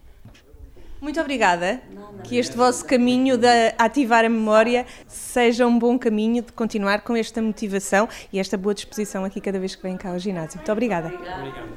Muito 0.99 1.19
obrigada. 1.21 1.81
Que 2.23 2.37
este 2.37 2.57
vosso 2.57 2.83
caminho 2.85 3.37
de 3.37 3.47
ativar 3.77 4.25
a 4.25 4.29
memória 4.29 4.85
seja 5.07 5.65
um 5.67 5.77
bom 5.77 5.97
caminho 5.97 6.41
de 6.43 6.51
continuar 6.51 7.01
com 7.01 7.15
esta 7.15 7.41
motivação 7.41 8.09
e 8.33 8.39
esta 8.39 8.57
boa 8.57 8.73
disposição 8.73 9.23
aqui 9.23 9.39
cada 9.39 9.59
vez 9.59 9.75
que 9.75 9.83
vem 9.83 9.95
cá 9.95 10.09
ao 10.09 10.19
ginásio. 10.19 10.57
Muito 10.57 10.71
obrigada. 10.71 11.07
Obrigada. 11.07 11.67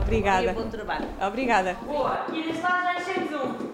Obrigada. 0.00 0.52
Bom 0.52 0.68
trabalho. 0.68 1.08
Obrigada. 1.26 1.74
Boa. 1.84 2.26
E 2.32 2.42
deste 2.42 2.62
lado 2.62 2.84
já 2.84 3.00
enchemos 3.00 3.32
um. 3.32 3.68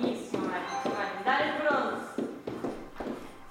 Isso, 0.00 0.38
Marcos. 0.38 0.92
Vai. 0.92 1.24
Dá-lhe 1.24 1.52
bronze. 1.62 2.08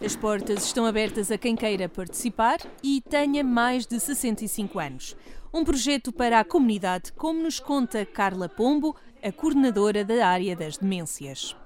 As 0.07 0.15
portas 0.15 0.63
estão 0.63 0.85
abertas 0.85 1.29
a 1.31 1.37
quem 1.37 1.53
queira 1.53 1.89
participar 1.89 2.59
e 2.81 3.01
tenha 3.01 3.43
mais 3.43 3.85
de 3.85 3.99
65 3.99 4.79
anos. 4.79 5.17
Um 5.53 5.65
projeto 5.65 6.13
para 6.13 6.39
a 6.39 6.45
comunidade, 6.45 7.11
como 7.11 7.43
nos 7.43 7.59
conta 7.59 8.05
Carla 8.05 8.47
Pombo, 8.47 8.95
a 9.21 9.33
coordenadora 9.33 10.05
da 10.05 10.25
área 10.25 10.55
das 10.55 10.77
demências. 10.77 11.57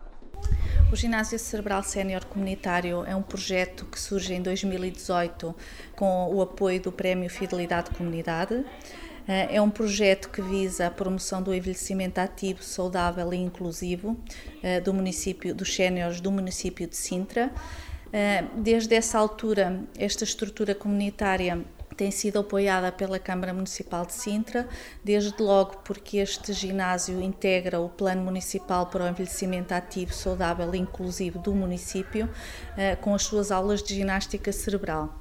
O 0.91 0.95
Ginásio 0.95 1.37
Cerebral 1.37 1.83
Sénior 1.83 2.25
Comunitário 2.25 3.05
é 3.05 3.15
um 3.15 3.21
projeto 3.21 3.85
que 3.85 3.99
surge 3.99 4.33
em 4.33 4.41
2018 4.41 5.55
com 5.95 6.33
o 6.33 6.41
apoio 6.41 6.81
do 6.81 6.91
Prémio 6.91 7.29
Fidelidade 7.29 7.91
Comunidade. 7.91 8.65
Eh, 9.27 9.55
É 9.57 9.61
um 9.61 9.69
projeto 9.69 10.31
que 10.31 10.41
visa 10.41 10.87
a 10.87 10.89
promoção 10.89 11.43
do 11.43 11.53
envelhecimento 11.53 12.19
ativo, 12.19 12.63
saudável 12.63 13.31
e 13.35 13.37
inclusivo 13.37 14.17
eh, 14.63 14.81
do 14.81 14.91
município, 14.95 15.53
dos 15.53 15.75
séniores 15.75 16.19
do 16.19 16.31
município 16.31 16.87
de 16.87 16.97
Sintra. 16.97 17.51
Eh, 18.13 18.43
Desde 18.55 18.95
essa 18.95 19.17
altura, 19.17 19.83
esta 19.97 20.23
estrutura 20.23 20.75
comunitária 20.75 21.63
tem 21.95 22.09
sido 22.09 22.39
apoiada 22.39 22.91
pela 22.91 23.19
Câmara 23.19 23.53
Municipal 23.53 24.05
de 24.05 24.13
Sintra, 24.13 24.67
desde 25.03 25.41
logo 25.41 25.77
porque 25.83 26.17
este 26.17 26.51
ginásio 26.51 27.21
integra 27.21 27.79
o 27.79 27.89
Plano 27.89 28.23
Municipal 28.23 28.87
para 28.87 29.03
o 29.03 29.07
Envelhecimento 29.07 29.73
Ativo, 29.73 30.13
Saudável 30.13 30.73
e 30.73 30.79
Inclusivo 30.79 31.39
do 31.39 31.53
município, 31.53 32.27
eh, 32.77 32.95
com 32.95 33.13
as 33.13 33.23
suas 33.23 33.51
aulas 33.51 33.83
de 33.83 33.93
ginástica 33.93 34.51
cerebral. 34.51 35.20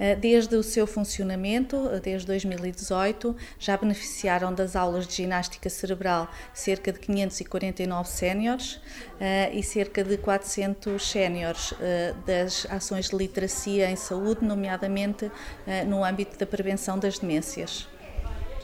Eh, 0.00 0.16
Desde 0.16 0.56
o 0.56 0.62
seu 0.62 0.86
funcionamento, 0.86 1.76
eh, 1.92 2.00
desde 2.00 2.26
2018, 2.26 3.36
já 3.58 3.76
beneficiaram 3.76 4.52
das 4.54 4.74
aulas 4.74 5.06
de 5.06 5.14
ginástica 5.14 5.68
cerebral 5.68 6.30
cerca 6.54 6.90
de 6.90 6.98
549 6.98 8.08
séniores 8.08 8.80
eh, 9.20 9.50
e 9.52 9.62
cerca 9.62 10.02
de 10.02 10.16
400 10.16 11.10
séniores 11.10 11.74
das 12.24 12.66
ações 12.70 13.10
de 13.10 13.16
literacia 13.16 13.90
em 13.90 13.96
saúde, 13.96 14.44
nomeadamente 14.44 15.30
no 15.86 16.02
âmbito 16.02 16.38
da 16.38 16.46
prevenção 16.46 16.98
das 16.98 17.18
demências. 17.18 17.89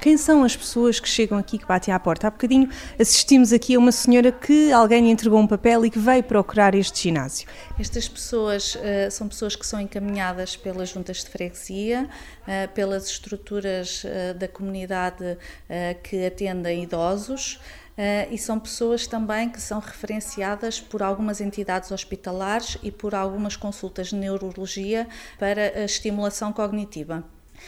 Quem 0.01 0.17
são 0.17 0.45
as 0.45 0.55
pessoas 0.57 1.01
que 1.01 1.09
chegam 1.09 1.37
aqui, 1.37 1.59
que 1.59 1.67
batem 1.67 1.93
à 1.93 1.99
porta? 1.99 2.29
Há 2.29 2.31
bocadinho 2.31 2.69
assistimos 2.99 3.53
aqui 3.53 3.75
a 3.75 3.79
uma 3.79 3.91
senhora 3.91 4.31
que 4.31 4.71
alguém 4.71 5.03
lhe 5.03 5.11
entregou 5.11 5.41
um 5.41 5.47
papel 5.47 5.85
e 5.85 5.91
que 5.91 5.99
veio 5.99 6.23
procurar 6.23 6.75
este 6.75 7.03
ginásio. 7.03 7.49
Estas 7.79 8.09
pessoas 8.09 8.77
eh, 8.81 9.11
são 9.11 9.27
pessoas 9.27 9.57
que 9.57 9.67
são 9.67 9.81
encaminhadas 9.81 10.57
pelas 10.57 10.91
juntas 10.91 11.25
de 11.25 11.31
freguesia, 11.31 12.09
eh, 12.47 12.69
pelas 12.69 13.07
estruturas 13.09 14.03
eh, 14.05 14.35
da 14.35 14.47
comunidade 14.47 15.39
que 16.03 16.27
atendem 16.27 16.85
idosos. 16.85 17.59
eh, 17.97 18.29
e 18.31 18.39
são 18.39 18.59
pessoas 18.61 19.07
também 19.07 19.49
que 19.49 19.61
são 19.61 19.81
referenciadas 19.81 20.81
por 20.81 21.03
algumas 21.03 21.41
entidades 21.41 21.91
hospitalares 21.91 22.79
e 22.83 22.91
por 22.91 23.15
algumas 23.15 23.57
consultas 23.57 24.09
de 24.09 24.17
neurologia 24.17 25.09
para 25.39 25.73
a 25.79 25.85
estimulação 25.85 26.53
cognitiva. 26.53 27.25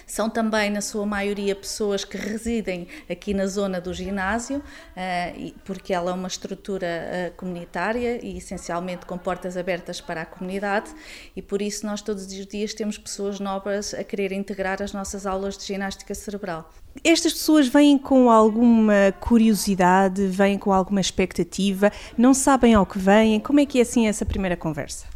São 0.06 0.28
também, 0.28 0.70
na 0.70 0.80
sua 0.80 1.06
maioria, 1.06 1.54
pessoas 1.54 2.04
que 2.04 2.16
residem 2.16 2.86
aqui 3.10 3.34
na 3.34 3.46
zona 3.46 3.80
do 3.80 3.92
ginásio, 3.92 4.62
eh, 4.96 5.52
porque 5.64 5.92
ela 5.92 6.10
é 6.10 6.14
uma 6.14 6.28
estrutura 6.28 6.86
eh, 6.86 7.32
comunitária 7.36 8.24
e 8.24 8.38
essencialmente 8.38 9.06
com 9.06 9.18
portas 9.18 9.56
abertas 9.56 10.00
para 10.00 10.22
a 10.22 10.26
comunidade, 10.26 10.90
e 11.34 11.42
por 11.42 11.62
isso 11.62 11.86
nós 11.86 12.02
todos 12.02 12.24
os 12.24 12.46
dias 12.46 12.74
temos 12.74 12.98
pessoas 12.98 13.40
novas 13.40 13.94
a 13.94 14.04
querer 14.04 14.32
integrar 14.32 14.82
as 14.82 14.92
nossas 14.92 15.26
aulas 15.26 15.56
de 15.56 15.64
ginástica 15.64 16.14
cerebral. 16.14 16.70
Estas 17.04 17.32
pessoas 17.32 17.68
vêm 17.68 17.96
com 17.96 18.30
alguma 18.30 19.14
curiosidade, 19.20 20.26
vêm 20.26 20.58
com 20.58 20.72
alguma 20.72 21.00
expectativa, 21.00 21.92
não 22.16 22.34
sabem 22.34 22.74
ao 22.74 22.84
que 22.84 22.98
vêm. 22.98 23.38
Como 23.38 23.60
é 23.60 23.66
que 23.66 23.78
é 23.78 23.82
assim 23.82 24.08
essa 24.08 24.26
primeira 24.26 24.56
conversa? 24.56 25.06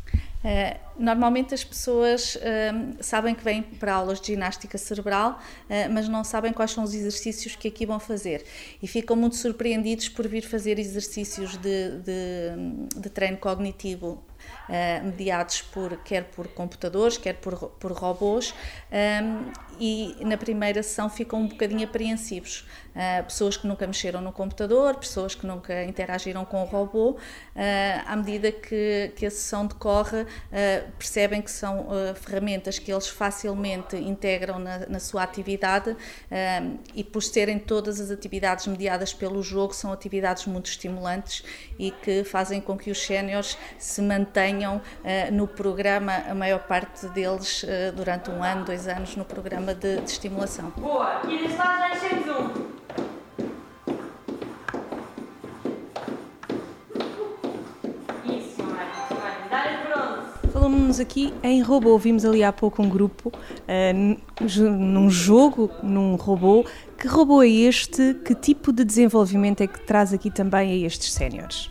Eh, 0.44 0.76
normalmente 0.98 1.55
as 1.55 1.62
pessoas 1.64 2.37
eh, 2.40 2.72
sabem 3.00 3.35
que 3.35 3.44
vêm 3.44 3.62
para 3.62 3.94
aulas 3.94 4.20
de 4.20 4.28
ginástica 4.28 4.76
cerebral, 4.76 5.38
eh, 5.68 5.88
mas 5.88 6.09
não 6.09 6.24
sabem 6.24 6.52
quais 6.52 6.72
são 6.72 6.83
os 6.85 6.94
exercícios 6.94 7.55
que 7.57 7.68
aqui 7.68 7.87
vão 7.87 8.00
fazer. 8.00 8.44
E 8.83 8.87
ficam 8.88 9.16
muito 9.16 9.37
surpreendidos 9.37 10.09
por 10.09 10.26
vir 10.26 10.42
fazer 10.42 10.78
exercícios 10.78 11.57
de, 11.57 11.98
de, 12.00 13.00
de 13.00 13.11
treino 13.11 13.37
cognitivo. 13.37 14.22
eh, 14.68 15.00
mediados 15.02 15.62
por, 15.62 15.96
quer 15.98 16.24
por 16.24 16.48
computadores, 16.48 17.16
quer 17.18 17.35
por, 17.35 17.55
por 17.78 17.92
robôs, 17.92 18.55
ehm, 18.90 19.52
e 19.84 20.14
na 20.20 20.36
primeira 20.36 20.80
sessão 20.80 21.10
ficam 21.10 21.40
um 21.40 21.48
bocadinho 21.48 21.82
apreensivos. 21.82 22.64
Eh, 22.94 23.22
pessoas 23.22 23.56
que 23.56 23.66
nunca 23.66 23.86
mexeram 23.86 24.20
no 24.20 24.30
computador, 24.30 24.96
pessoas 24.96 25.34
que 25.34 25.46
nunca 25.46 25.82
interagiram 25.84 26.44
com 26.44 26.62
o 26.62 26.66
robô, 26.66 27.16
eh, 27.56 28.00
à 28.06 28.14
medida 28.14 28.52
que, 28.52 29.12
que 29.16 29.24
a 29.24 29.30
sessão 29.30 29.66
decorre, 29.66 30.26
eh, 30.52 30.84
percebem 30.98 31.40
que 31.40 31.50
são 31.50 31.86
ferramentas 32.14 32.78
que 32.78 32.92
eles 32.92 33.08
facilmente 33.08 33.96
integram 33.96 34.58
na, 34.58 34.86
na 34.86 35.00
sua 35.00 35.22
atividade 35.22 35.96
e 36.94 37.02
por 37.02 37.22
serem 37.22 37.58
todas 37.58 38.00
as 38.00 38.10
atividades 38.10 38.66
mediadas 38.66 39.12
pelo 39.12 39.42
jogo, 39.42 39.74
são 39.74 39.92
atividades 39.92 40.46
muito 40.46 40.66
estimulantes 40.66 41.44
e 41.78 41.90
que 41.90 42.24
fazem 42.24 42.60
com 42.60 42.76
que 42.76 42.90
os 42.90 43.02
séniores 43.04 43.56
se 43.78 44.00
mantenham 44.00 44.80
no 45.32 45.46
programa, 45.46 46.24
a 46.28 46.34
maior 46.34 46.60
parte 46.66 47.06
deles 47.08 47.64
durante 47.94 48.30
um 48.30 48.42
ano, 48.42 48.64
dois 48.64 48.86
anos, 48.86 49.16
no 49.16 49.24
programa 49.24 49.71
de, 49.74 50.00
de 50.00 50.11
estimulação. 50.11 50.72
Boa. 50.76 51.20
E 51.28 51.38
deste 51.38 51.56
lado 51.58 51.78
já 51.78 51.96
enchemos 51.96 52.28
um. 52.28 52.72
Isso, 58.24 58.62
Marcos. 58.62 59.16
Vai. 59.18 59.48
Dá-lhe 59.50 59.76
bronze. 59.88 60.52
Falamos 60.52 61.00
aqui 61.00 61.32
em 61.42 61.61
robô. 61.62 61.98
Vimos 61.98 62.24
ali 62.24 62.42
há 62.44 62.52
pouco 62.52 62.82
um 62.82 62.88
grupo 62.88 63.32
ju- 64.46 64.70
num 64.70 65.11
jogo, 65.11 65.70
num 65.82 66.16
robô. 66.16 66.64
Que 66.98 67.08
robô 67.08 67.42
é 67.42 67.48
este? 67.48 68.14
Que 68.24 68.35
tipo 68.35 68.72
de 68.72 68.85
desenvolvimento 68.85 69.61
é 69.62 69.66
que 69.66 69.80
traz 69.80 70.12
aqui 70.12 70.30
também 70.30 70.70
a 70.72 70.87
estes 70.87 71.12
séniores? 71.12 71.70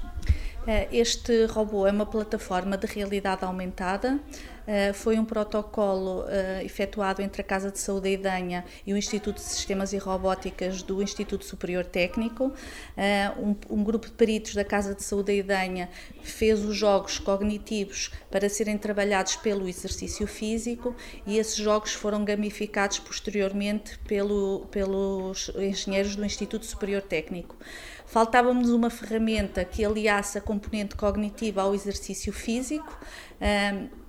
Eh, 0.68 0.88
Este 0.92 1.46
robô 1.46 1.88
é 1.88 1.92
uma 1.92 2.06
plataforma 2.06 2.78
de 2.78 2.86
realidade 2.88 3.44
aumentada. 3.46 4.20
Eh, 4.68 4.94
Foi 4.94 5.18
um 5.20 5.26
protocolo 5.26 6.26
eh, 6.28 6.62
efetuado 6.64 7.22
entre 7.22 7.42
a 7.42 7.46
Casa 7.46 7.72
de 7.72 7.80
Saúde 7.80 8.04
da 8.04 8.10
Idanha 8.10 8.66
e 8.86 8.94
o 8.94 8.98
Instituto 8.98 9.36
de 9.38 9.42
Sistemas 9.44 9.94
e 9.94 9.98
Robóticas 9.98 10.82
do 10.84 11.02
Instituto 11.02 11.46
Superior 11.46 11.86
Técnico. 11.86 12.54
Eh, 12.98 13.32
Um, 13.42 13.56
um 13.70 13.84
grupo 13.84 14.08
de 14.08 14.14
peritos 14.14 14.54
da 14.54 14.64
Casa 14.64 14.94
de 14.94 15.04
Saúde 15.04 15.28
da 15.28 15.34
Idanha 15.34 15.90
fez 16.22 16.64
os 16.64 16.76
jogos 16.76 17.18
cognitivos 17.20 18.12
para 18.30 18.48
serem 18.50 18.78
trabalhados 18.78 19.36
pelo 19.38 19.68
exercício 19.68 20.28
físico 20.28 20.96
e 21.26 21.38
esses 21.38 21.56
jogos 21.56 21.94
foram 21.94 22.24
gamificados 22.26 23.00
posteriormente 23.00 23.98
pelo, 24.00 24.68
pelos 24.72 25.52
engenheiros 25.56 26.16
do 26.16 26.26
Instituto 26.26 26.66
Superior 26.66 27.02
Técnico. 27.02 27.56
Faltava-nos 28.06 28.70
uma 28.70 28.90
ferramenta 28.90 29.64
que 29.64 29.84
aliasse 29.86 30.38
a 30.38 30.42
componente 30.42 30.96
cognitiva 30.96 31.62
ao 31.62 31.74
exercício 31.74 32.34
físico. 32.34 32.98
ahm, 33.40 34.01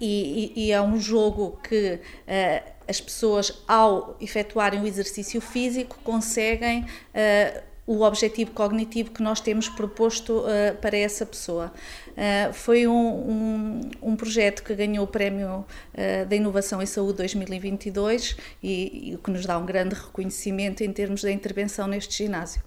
e, 0.00 0.52
e- 0.56 0.72
é 0.72 0.80
um 0.80 0.98
jogo 1.00 1.58
que 1.68 1.98
ah, 2.26 2.62
as 2.88 3.00
pessoas, 3.00 3.62
ao 3.68 4.16
efetuarem 4.20 4.80
o 4.80 4.86
exercício 4.86 5.40
físico, 5.40 5.98
conseguem 6.04 6.86
ah, 7.14 7.62
o 7.86 8.02
objetivo 8.02 8.50
cognitivo 8.50 9.10
que 9.10 9.22
nós 9.22 9.40
temos 9.40 9.68
proposto 9.68 10.44
ah, 10.46 10.74
para 10.74 10.96
essa 10.96 11.24
pessoa. 11.24 11.72
Ah, 12.16 12.52
foi 12.52 12.86
um, 12.86 12.92
um- 12.92 13.90
um 14.02 14.16
projeto 14.16 14.62
que 14.62 14.74
ganhou 14.74 15.04
o 15.04 15.06
Prémio 15.08 15.64
ah, 15.94 16.24
da 16.24 16.36
Inovação 16.36 16.82
em 16.82 16.86
Saúde 16.86 17.18
2022 17.18 18.36
e, 18.62 19.10
e 19.10 19.14
o 19.14 19.18
que 19.18 19.30
nos 19.30 19.44
dá 19.46 19.56
um 19.58 19.64
grande 19.66 19.94
reconhecimento 19.94 20.82
em 20.82 20.92
termos 20.92 21.22
da 21.22 21.30
intervenção 21.30 21.86
neste 21.86 22.24
ginásio. 22.24 22.62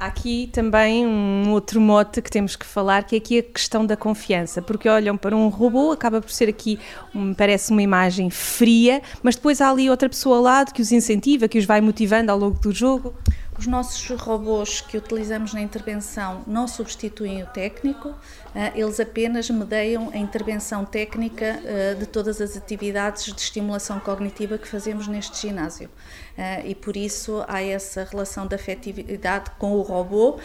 Há 0.00 0.06
aqui 0.06 0.48
também 0.50 1.06
um 1.06 1.50
outro 1.50 1.78
mote 1.78 2.22
que 2.22 2.30
temos 2.30 2.56
que 2.56 2.64
falar, 2.64 3.04
que 3.04 3.16
é 3.16 3.18
aqui 3.18 3.38
a 3.38 3.42
questão 3.42 3.84
da 3.84 3.98
confiança, 3.98 4.62
porque 4.62 4.88
olham 4.88 5.14
para 5.14 5.36
um 5.36 5.48
robô, 5.48 5.92
acaba 5.92 6.22
por 6.22 6.30
ser 6.30 6.48
aqui, 6.48 6.78
um, 7.14 7.34
parece 7.34 7.70
uma 7.70 7.82
imagem 7.82 8.30
fria, 8.30 9.02
mas 9.22 9.36
depois 9.36 9.60
há 9.60 9.68
ali 9.68 9.90
outra 9.90 10.08
pessoa 10.08 10.38
ao 10.38 10.42
lado 10.42 10.72
que 10.72 10.80
os 10.80 10.90
incentiva, 10.90 11.46
que 11.48 11.58
os 11.58 11.66
vai 11.66 11.82
motivando 11.82 12.32
ao 12.32 12.38
longo 12.38 12.58
do 12.60 12.72
jogo. 12.72 13.14
Os 13.60 13.66
nossos 13.66 14.08
robôs 14.18 14.80
que 14.80 14.96
utilizamos 14.96 15.52
na 15.52 15.60
intervenção 15.60 16.42
não 16.46 16.66
substituem 16.66 17.42
o 17.42 17.46
técnico, 17.46 18.14
eh, 18.54 18.72
eles 18.74 18.98
apenas 18.98 19.50
medeiam 19.50 20.08
a 20.14 20.16
intervenção 20.16 20.82
técnica 20.82 21.60
eh, 21.62 21.94
de 21.94 22.06
todas 22.06 22.40
as 22.40 22.56
atividades 22.56 23.24
de 23.24 23.38
estimulação 23.38 24.00
cognitiva 24.00 24.56
que 24.56 24.66
fazemos 24.66 25.06
neste 25.06 25.46
ginásio. 25.46 25.90
Eh, 26.38 26.70
e 26.70 26.74
por 26.74 26.96
isso 26.96 27.44
há 27.46 27.60
essa 27.62 28.02
relação 28.10 28.46
de 28.46 28.54
afetividade 28.54 29.50
com 29.58 29.72
o 29.72 29.82
robô, 29.82 30.38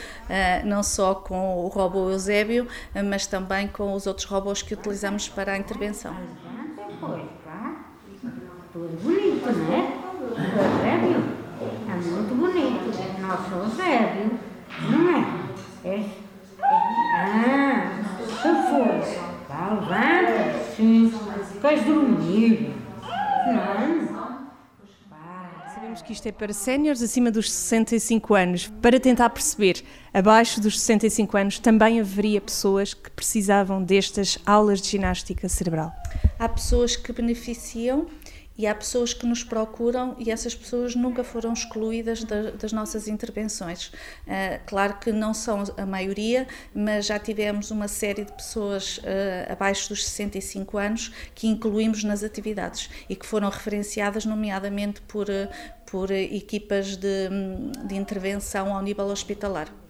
não 0.66 0.84
só 0.84 1.16
com 1.16 1.64
o 1.64 1.70
robô 1.70 2.10
Eusébio, 2.10 2.68
mas 3.06 3.26
também 3.26 3.70
com 3.70 3.94
os 3.94 4.08
outros 4.08 4.26
robôs 4.26 4.62
que 4.62 4.74
utilizamos 4.74 5.30
para 5.30 5.54
a 5.54 5.58
intervenção. 5.58 6.14
Tudo 8.74 9.02
bonito, 9.02 9.50
né? 9.54 10.02
Eusébio? 10.36 11.35
É 12.06 12.08
muito 12.08 12.36
bonito. 12.36 13.20
Nosso 13.20 13.52
Eusébio, 13.52 14.40
não 14.92 15.18
é? 15.18 15.90
É. 15.90 16.06
Ah, 16.62 18.04
se 18.28 18.48
for. 18.70 19.26
Tá 19.48 19.74
levanta? 19.74 20.60
Sim. 20.76 21.12
Queres 21.60 21.84
dormir? 21.84 22.74
Não. 23.48 24.06
Sabemos 25.74 26.02
que 26.04 26.14
isto 26.14 26.28
é 26.28 26.32
para 26.32 26.54
séniores 26.54 27.02
acima 27.02 27.32
dos 27.32 27.52
65 27.52 28.36
anos. 28.36 28.68
Para 28.82 29.00
tentar 29.00 29.32
perceber, 29.32 29.84
abaixo 30.14 30.62
dos 30.62 30.80
65 30.80 31.36
anos, 31.38 31.58
também 31.58 32.00
haveria 32.00 32.40
pessoas 32.40 32.94
que 32.94 33.10
precisavam 33.10 33.82
destas 33.82 34.38
aulas 34.46 34.80
de 34.80 34.90
ginástica 34.90 35.50
cerebral? 35.50 35.92
Há 36.38 36.50
pessoas 36.50 36.96
que 36.96 37.12
beneficiam 37.12 38.06
e 38.58 38.66
há 38.66 38.74
pessoas 38.74 39.14
que 39.14 39.26
nos 39.26 39.44
procuram 39.44 40.16
e 40.18 40.32
essas 40.32 40.56
pessoas 40.56 40.96
nunca 40.96 41.24
foram 41.24 41.54
excluídas 41.54 42.24
da, 42.24 42.52
das 42.52 42.72
nossas 42.72 43.08
intervenções. 43.08 43.88
Uh, 43.88 44.60
claro 44.66 44.98
que 45.00 45.12
não 45.12 45.34
são 45.34 45.64
a 45.78 45.86
maioria, 45.86 46.48
mas 46.74 47.06
já 47.06 47.20
tivemos 47.20 47.72
uma 47.72 47.88
série 47.88 48.24
de 48.24 48.32
pessoas 48.32 48.98
uh, 49.00 49.52
abaixo 49.52 49.90
dos 49.90 50.06
65 50.06 50.78
anos 50.78 51.12
que 51.34 51.48
incluímos 51.48 52.04
nas 52.04 52.24
atividades 52.24 52.90
e 53.10 53.16
que 53.16 53.26
foram 53.26 53.50
referenciadas, 53.50 54.26
nomeadamente 54.26 55.02
por, 55.02 55.28
uh, 55.30 55.50
por 55.86 56.12
equipas 56.12 56.96
de, 56.96 57.30
de 57.86 57.96
intervenção 57.96 58.74
ao 58.74 58.82
nível 58.82 59.06
hospitalar. 59.06 59.85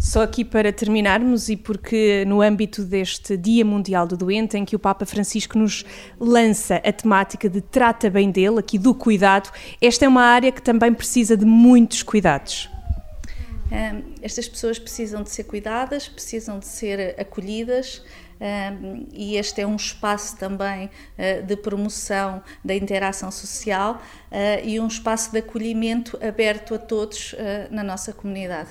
Só 0.00 0.22
aqui 0.22 0.46
para 0.46 0.72
terminarmos, 0.72 1.50
e 1.50 1.56
porque 1.58 2.24
no 2.26 2.40
âmbito 2.40 2.82
deste 2.84 3.36
Dia 3.36 3.66
Mundial 3.66 4.06
do 4.06 4.16
Doente, 4.16 4.56
em 4.56 4.64
que 4.64 4.74
o 4.74 4.78
Papa 4.78 5.04
Francisco 5.04 5.58
nos 5.58 5.84
lança 6.18 6.76
a 6.76 6.90
temática 6.90 7.50
de 7.50 7.60
trata 7.60 8.08
bem 8.08 8.30
dele, 8.30 8.58
aqui 8.58 8.78
do 8.78 8.94
cuidado, 8.94 9.52
esta 9.78 10.06
é 10.06 10.08
uma 10.08 10.22
área 10.22 10.50
que 10.50 10.62
também 10.62 10.94
precisa 10.94 11.36
de 11.36 11.44
muitos 11.44 12.02
cuidados. 12.02 12.70
Um, 13.70 14.14
estas 14.22 14.48
pessoas 14.48 14.78
precisam 14.78 15.22
de 15.22 15.28
ser 15.28 15.44
cuidadas, 15.44 16.08
precisam 16.08 16.58
de 16.58 16.66
ser 16.66 17.14
acolhidas. 17.20 18.02
Um, 18.40 19.06
e 19.12 19.36
este 19.36 19.60
é 19.60 19.66
um 19.66 19.76
espaço 19.76 20.34
também 20.38 20.86
uh, 20.86 21.46
de 21.46 21.56
promoção 21.56 22.42
da 22.64 22.74
interação 22.74 23.30
social 23.30 24.00
uh, 24.32 24.64
e 24.66 24.80
um 24.80 24.86
espaço 24.86 25.30
de 25.30 25.40
acolhimento 25.40 26.18
aberto 26.26 26.74
a 26.74 26.78
todos 26.78 27.34
uh, 27.34 27.36
na 27.70 27.84
nossa 27.84 28.14
comunidade. 28.14 28.70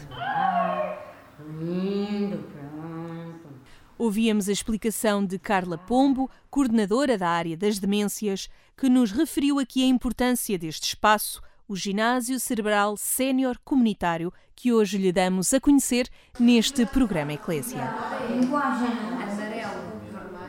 Lindo, 1.47 2.37
pronto. 2.51 3.49
Ouvíamos 3.97 4.47
a 4.49 4.51
explicação 4.51 5.25
de 5.25 5.37
Carla 5.37 5.77
Pombo, 5.77 6.29
coordenadora 6.49 7.17
da 7.17 7.29
área 7.29 7.55
das 7.55 7.79
demências, 7.79 8.49
que 8.77 8.89
nos 8.89 9.11
referiu 9.11 9.59
aqui 9.59 9.83
a 9.83 9.87
importância 9.87 10.57
deste 10.57 10.83
espaço, 10.89 11.41
o 11.67 11.75
Ginásio 11.75 12.39
Cerebral 12.39 12.97
Sénior 12.97 13.57
Comunitário, 13.63 14.33
que 14.55 14.73
hoje 14.73 14.97
lhe 14.97 15.11
damos 15.11 15.53
a 15.53 15.59
conhecer 15.59 16.09
neste 16.39 16.85
programa 16.85 17.33
Eclésia. 17.33 17.93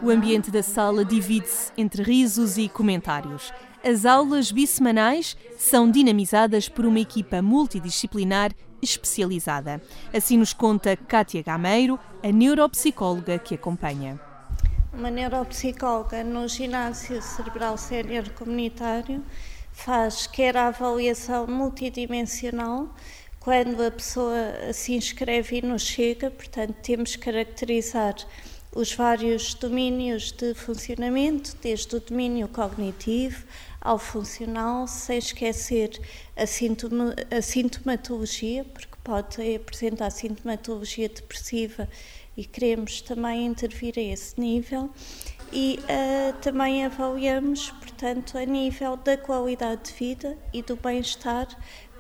O 0.03 0.11
ambiente 0.11 0.51
da 0.51 0.63
sala 0.63 1.05
divide-se 1.05 1.73
entre 1.77 2.03
risos 2.03 2.57
e 2.57 2.69
comentários. 2.69 3.53
As 3.85 4.07
aulas 4.07 4.51
bissemanais 4.51 5.37
são 5.59 5.91
dinamizadas 5.91 6.69
por 6.69 6.87
uma 6.87 7.01
equipa 7.01 7.43
multidisciplinar 7.43 8.53
especializada. 8.83 9.81
Assim 10.13 10.37
nos 10.39 10.53
conta 10.53 10.97
Kátia 10.97 11.43
Gameiro, 11.43 11.99
a 12.23 12.31
neuropsicóloga 12.31 13.39
que 13.39 13.55
acompanha. 13.55 14.21
Uma 14.93 15.11
neuropsicóloga 15.11 16.25
no 16.25 16.49
ginásio 16.49 17.23
cerebral 17.23 17.79
sénior 17.79 18.29
comunitário 18.31 19.23
faz 19.73 20.27
quer 20.27 20.57
a 20.57 20.69
avaliação 20.69 21.47
multidimensional, 21.47 22.95
quando 23.39 23.83
a 23.83 23.91
pessoa 23.91 24.73
se 24.73 24.93
inscreve 24.93 25.59
e 25.59 25.63
nos 25.63 25.83
chega, 25.83 26.31
portanto, 26.31 26.75
temos 26.83 27.17
que 27.17 27.23
caracterizar 27.23 28.15
os 28.75 28.93
vários 28.93 29.55
domínios 29.55 30.31
de 30.31 30.55
funcionamento, 30.55 31.57
desde 31.63 31.97
o 31.97 32.01
domínio 32.01 32.47
cognitivo 32.49 33.45
ao 33.81 33.99
funcional, 33.99 34.87
sem 34.87 35.19
esquecer 35.19 36.01
a, 36.37 36.47
sintoma, 36.47 37.15
a 37.31 37.41
sintomatologia, 37.41 38.65
porque 38.65 38.97
pode 39.03 39.57
apresentar 39.57 40.11
sintomatologia 40.11 41.09
depressiva 41.09 41.89
e 42.37 42.45
queremos 42.45 43.01
também 43.01 43.47
intervir 43.47 43.95
a 43.97 44.01
esse 44.01 44.39
nível. 44.39 44.91
E 45.53 45.81
uh, 45.83 46.33
também 46.41 46.85
avaliamos, 46.85 47.71
portanto, 47.71 48.39
a 48.39 48.45
nível 48.45 48.97
da 48.97 49.17
qualidade 49.17 49.91
de 49.91 49.93
vida 49.95 50.39
e 50.53 50.63
do 50.63 50.77
bem-estar, 50.77 51.49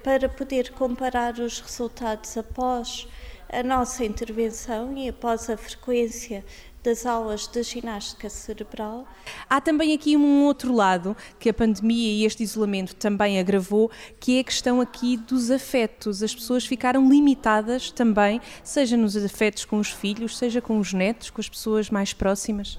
para 0.05 0.29
poder 0.29 0.71
comparar 0.71 1.39
os 1.39 1.61
resultados 1.61 2.37
após 2.37 3.07
a 3.53 3.63
nossa 3.63 4.05
intervenção 4.05 4.97
e 4.97 5.09
após 5.09 5.51
a 5.51 5.57
frequência 5.57 6.45
das 6.83 7.05
aulas 7.05 7.47
de 7.47 7.63
ginástica 7.63 8.29
cerebral. 8.31 9.07
Há 9.49 9.61
também 9.61 9.93
aqui 9.93 10.17
um 10.17 10.45
outro 10.45 10.75
lado 10.75 11.17
que 11.39 11.49
a 11.49 11.55
pandemia 11.55 12.13
e 12.13 12.25
este 12.25 12.43
isolamento 12.43 12.95
também 12.97 13.39
agravou, 13.39 13.91
que 14.19 14.39
é 14.39 14.41
a 14.41 14.45
questão 14.45 14.81
aqui 14.81 15.17
dos 15.17 15.51
afetos. 15.51 16.23
As 16.23 16.35
pessoas 16.35 16.65
ficaram 16.65 17.09
limitadas 17.09 17.91
também, 17.91 18.41
seja 18.65 18.97
nos 18.97 19.17
afetos 19.17 19.65
com 19.65 19.79
os 19.79 19.91
filhos, 19.91 20.39
seja 20.39 20.61
com 20.61 20.79
os 20.79 20.93
netos, 20.93 21.31
com 21.31 21.41
as 21.41 21.49
pessoas 21.49 21.91
mais 21.91 22.13
próximas. 22.13 22.79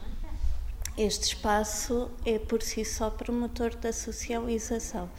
Este 0.97 1.27
espaço 1.27 2.11
é 2.25 2.37
por 2.37 2.61
si 2.61 2.83
só 2.83 3.09
promotor 3.09 3.75
da 3.75 3.93
socialização. 3.93 5.09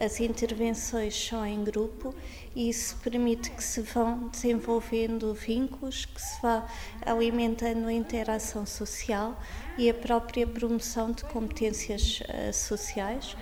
As 0.00 0.18
intervenções 0.18 1.14
são 1.14 1.44
em 1.44 1.62
grupo 1.62 2.14
e 2.56 2.70
isso 2.70 2.96
permite 3.04 3.50
que 3.50 3.62
se 3.62 3.82
vão 3.82 4.28
desenvolvendo 4.28 5.34
vínculos, 5.34 6.06
que 6.06 6.22
se 6.22 6.40
vá 6.40 6.66
alimentando 7.04 7.86
a 7.86 7.92
interação 7.92 8.64
social 8.64 9.38
e 9.76 9.90
a 9.90 9.94
própria 9.94 10.46
promoção 10.46 11.12
de 11.12 11.22
competências 11.24 12.20
uh, 12.20 12.50
sociais. 12.50 13.36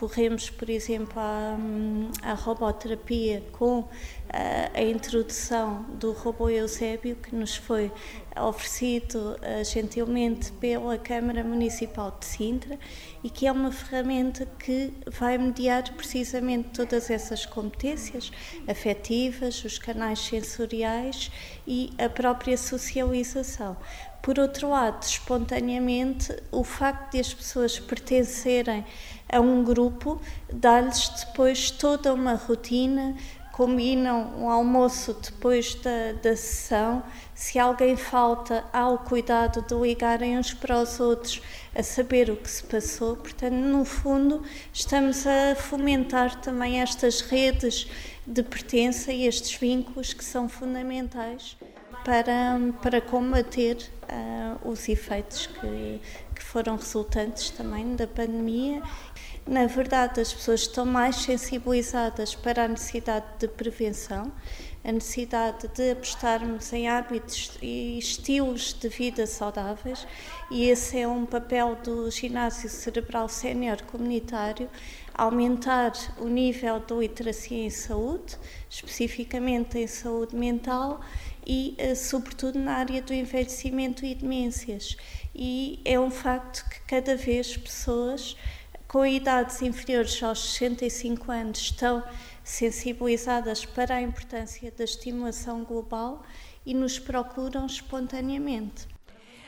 Recorremos, 0.00 0.48
por 0.48 0.70
exemplo, 0.70 1.12
à, 1.20 1.58
hum, 1.60 2.10
à 2.22 2.32
roboterapia 2.32 3.42
com 3.52 3.80
uh, 3.80 3.88
a 4.72 4.80
introdução 4.80 5.82
do 5.98 6.12
robô 6.12 6.48
Eusébio, 6.48 7.16
que 7.16 7.34
nos 7.34 7.56
foi 7.56 7.92
oferecido 8.34 9.36
uh, 9.36 9.62
gentilmente 9.62 10.52
pela 10.52 10.96
Câmara 10.96 11.44
Municipal 11.44 12.16
de 12.18 12.24
Sintra 12.24 12.78
e 13.22 13.28
que 13.28 13.46
é 13.46 13.52
uma 13.52 13.70
ferramenta 13.70 14.46
que 14.46 14.90
vai 15.06 15.36
mediar 15.36 15.82
precisamente 15.92 16.70
todas 16.70 17.10
essas 17.10 17.44
competências 17.44 18.32
afetivas, 18.66 19.62
os 19.62 19.78
canais 19.78 20.20
sensoriais 20.20 21.30
e 21.66 21.90
a 21.98 22.08
própria 22.08 22.56
socialização. 22.56 23.76
Por 24.22 24.38
outro 24.38 24.68
lado, 24.68 25.02
espontaneamente, 25.02 26.36
o 26.52 26.62
facto 26.62 27.12
de 27.12 27.20
as 27.20 27.32
pessoas 27.32 27.78
pertencerem 27.78 28.84
a 29.26 29.40
um 29.40 29.64
grupo 29.64 30.20
dá-lhes 30.52 31.08
depois 31.08 31.70
toda 31.70 32.12
uma 32.12 32.34
rotina, 32.34 33.16
combinam 33.50 34.34
um 34.38 34.50
almoço 34.50 35.14
depois 35.14 35.74
da, 35.76 36.12
da 36.22 36.36
sessão. 36.36 37.02
Se 37.34 37.58
alguém 37.58 37.96
falta, 37.96 38.64
há 38.72 38.88
o 38.90 38.98
cuidado 38.98 39.62
de 39.62 39.74
ligarem 39.74 40.38
uns 40.38 40.52
para 40.52 40.78
os 40.80 41.00
outros 41.00 41.40
a 41.74 41.82
saber 41.82 42.30
o 42.30 42.36
que 42.36 42.50
se 42.50 42.64
passou. 42.64 43.16
Portanto, 43.16 43.54
no 43.54 43.86
fundo, 43.86 44.42
estamos 44.70 45.26
a 45.26 45.54
fomentar 45.54 46.40
também 46.42 46.82
estas 46.82 47.22
redes 47.22 47.86
de 48.26 48.42
pertença 48.42 49.12
e 49.12 49.26
estes 49.26 49.54
vínculos 49.54 50.12
que 50.12 50.24
são 50.24 50.46
fundamentais 50.46 51.56
para, 52.04 52.58
para 52.82 53.00
combater 53.00 53.76
uh, 53.76 54.68
os 54.68 54.88
efeitos 54.88 55.46
que, 55.46 56.00
que 56.34 56.42
foram 56.42 56.76
resultantes 56.76 57.50
também 57.50 57.94
da 57.96 58.06
pandemia. 58.06 58.82
Na 59.46 59.66
verdade, 59.66 60.20
as 60.20 60.32
pessoas 60.32 60.60
estão 60.62 60.84
mais 60.84 61.16
sensibilizadas 61.16 62.34
para 62.34 62.64
a 62.64 62.68
necessidade 62.68 63.26
de 63.38 63.48
prevenção, 63.48 64.30
a 64.84 64.92
necessidade 64.92 65.68
de 65.68 65.92
apostarmos 65.92 66.72
em 66.72 66.88
hábitos 66.88 67.58
e 67.60 67.98
estilos 67.98 68.72
de 68.72 68.88
vida 68.88 69.26
saudáveis, 69.26 70.06
e 70.50 70.68
esse 70.68 70.98
é 70.98 71.08
um 71.08 71.26
papel 71.26 71.76
do 71.82 72.10
ginásio 72.10 72.68
cerebral 72.68 73.28
sénior 73.28 73.82
comunitário 73.82 74.68
aumentar 75.20 75.92
o 76.18 76.28
nível 76.28 76.80
de 76.80 76.94
literacia 76.94 77.66
em 77.66 77.68
saúde, 77.68 78.38
especificamente 78.70 79.78
em 79.78 79.86
saúde 79.86 80.34
mental 80.34 81.00
e, 81.46 81.74
eh, 81.78 81.94
sobretudo, 81.94 82.58
na 82.58 82.74
área 82.74 83.02
do 83.02 83.12
envelhecimento 83.12 84.04
e 84.04 84.14
demências. 84.14 84.96
E 85.34 85.80
é 85.84 85.98
um 85.98 86.10
facto 86.10 86.68
que 86.68 86.80
cada 86.80 87.16
vez 87.16 87.56
pessoas 87.56 88.36
com 88.86 89.06
idades 89.06 89.62
inferiores 89.62 90.20
aos 90.22 90.40
65 90.54 91.30
anos 91.30 91.58
estão 91.60 92.02
sensibilizadas 92.42 93.64
para 93.64 93.94
a 93.94 94.02
importância 94.02 94.72
da 94.76 94.82
estimulação 94.82 95.62
global 95.62 96.24
e 96.66 96.74
nos 96.74 96.98
procuram 96.98 97.66
espontaneamente. 97.66 98.88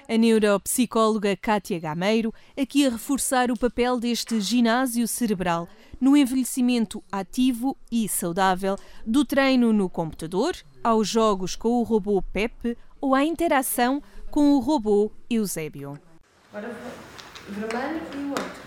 A 0.09 0.17
neuropsicóloga 0.17 1.37
Kátia 1.37 1.79
Gameiro 1.79 2.33
aqui 2.57 2.87
a 2.87 2.91
reforçar 2.91 3.51
o 3.51 3.59
papel 3.59 3.99
deste 3.99 4.41
ginásio 4.41 5.09
cerebral 5.09 5.69
no 6.01 6.17
envelhecimento 6.17 7.03
ativo 7.11 7.77
e 7.91 8.09
saudável, 8.09 8.77
do 9.07 9.25
treino 9.25 9.73
no 9.73 9.89
computador, 9.89 10.57
aos 10.83 11.09
jogos 11.09 11.57
com 11.57 11.81
o 11.81 11.83
robô 11.83 12.21
Pepe 12.23 12.77
ou 13.01 13.15
à 13.15 13.25
interação 13.25 14.03
com 14.31 14.55
o 14.55 14.59
robô 14.59 15.11
Eusébio. 15.29 15.99
Agora 16.53 16.75
vermelho 17.49 18.03
e 18.15 18.17
o 18.19 18.29
outro. 18.31 18.63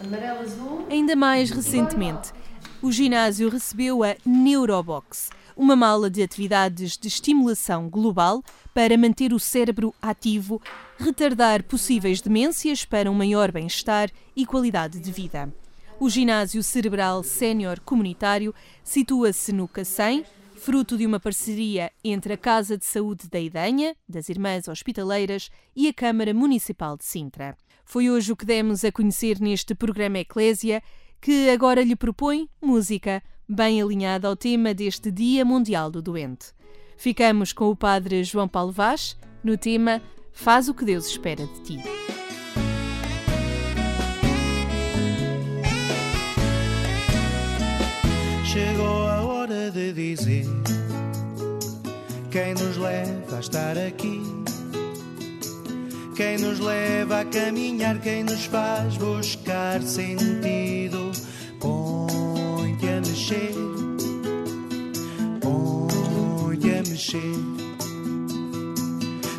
Amarelo, 0.00 0.40
azul. 0.40 0.86
Ainda 0.90 1.16
mais 1.16 1.50
recentemente, 1.50 2.32
o 2.80 2.92
ginásio 2.92 3.48
recebeu 3.48 4.04
a 4.04 4.14
Neurobox, 4.24 5.30
uma 5.56 5.74
mala 5.74 6.08
de 6.08 6.22
atividades 6.22 6.96
de 6.96 7.08
estimulação 7.08 7.88
global 7.88 8.42
para 8.72 8.96
manter 8.96 9.32
o 9.32 9.40
cérebro 9.40 9.92
ativo, 10.00 10.62
retardar 10.96 11.64
possíveis 11.64 12.20
demências 12.20 12.84
para 12.84 13.10
um 13.10 13.14
maior 13.14 13.50
bem-estar 13.50 14.08
e 14.36 14.46
qualidade 14.46 15.00
de 15.00 15.10
vida. 15.10 15.52
O 15.98 16.08
ginásio 16.08 16.62
cerebral 16.62 17.24
sénior 17.24 17.80
comunitário 17.80 18.54
situa-se 18.84 19.52
no 19.52 19.66
Cacém, 19.66 20.24
fruto 20.58 20.98
de 20.98 21.06
uma 21.06 21.20
parceria 21.20 21.90
entre 22.04 22.32
a 22.32 22.36
Casa 22.36 22.76
de 22.76 22.84
Saúde 22.84 23.28
da 23.30 23.40
Idanha, 23.40 23.96
das 24.08 24.28
Irmãs 24.28 24.68
Hospitaleiras 24.68 25.50
e 25.74 25.88
a 25.88 25.94
Câmara 25.94 26.34
Municipal 26.34 26.96
de 26.96 27.04
Sintra. 27.04 27.56
Foi 27.84 28.10
hoje 28.10 28.32
o 28.32 28.36
que 28.36 28.44
demos 28.44 28.84
a 28.84 28.92
conhecer 28.92 29.40
neste 29.40 29.74
programa 29.74 30.18
Eclésia, 30.18 30.82
que 31.20 31.48
agora 31.48 31.82
lhe 31.82 31.96
propõe 31.96 32.48
música, 32.60 33.22
bem 33.48 33.80
alinhada 33.80 34.28
ao 34.28 34.36
tema 34.36 34.74
deste 34.74 35.10
Dia 35.10 35.44
Mundial 35.44 35.90
do 35.90 36.02
Doente. 36.02 36.52
Ficamos 36.96 37.52
com 37.52 37.70
o 37.70 37.76
Padre 37.76 38.24
João 38.24 38.48
Paulo 38.48 38.72
Vaz 38.72 39.16
no 39.42 39.56
tema 39.56 40.02
Faz 40.32 40.68
o 40.68 40.74
que 40.74 40.84
Deus 40.84 41.06
espera 41.06 41.46
de 41.46 41.62
ti. 41.62 42.07
Dizer. 50.14 50.46
Quem 52.30 52.54
nos 52.54 52.76
leva 52.76 53.36
a 53.36 53.40
estar 53.40 53.76
aqui, 53.76 54.22
quem 56.14 56.38
nos 56.38 56.58
leva 56.60 57.20
a 57.20 57.24
caminhar, 57.24 57.98
quem 58.00 58.24
nos 58.24 58.44
faz 58.46 58.96
buscar 58.96 59.82
sentido. 59.82 61.12
Põe-te 61.60 62.88
a 62.88 63.00
mexer, 63.00 63.54
põe-te 65.40 66.70
a 66.70 66.90
mexer. 66.90 67.58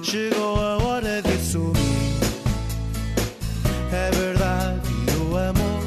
Chegou 0.03 0.55
a 0.55 0.77
hora 0.77 1.21
de 1.21 1.31
assumir 1.33 1.79
a 3.91 4.15
verdade 4.15 4.89
e 4.89 5.11
o 5.21 5.37
amor. 5.37 5.83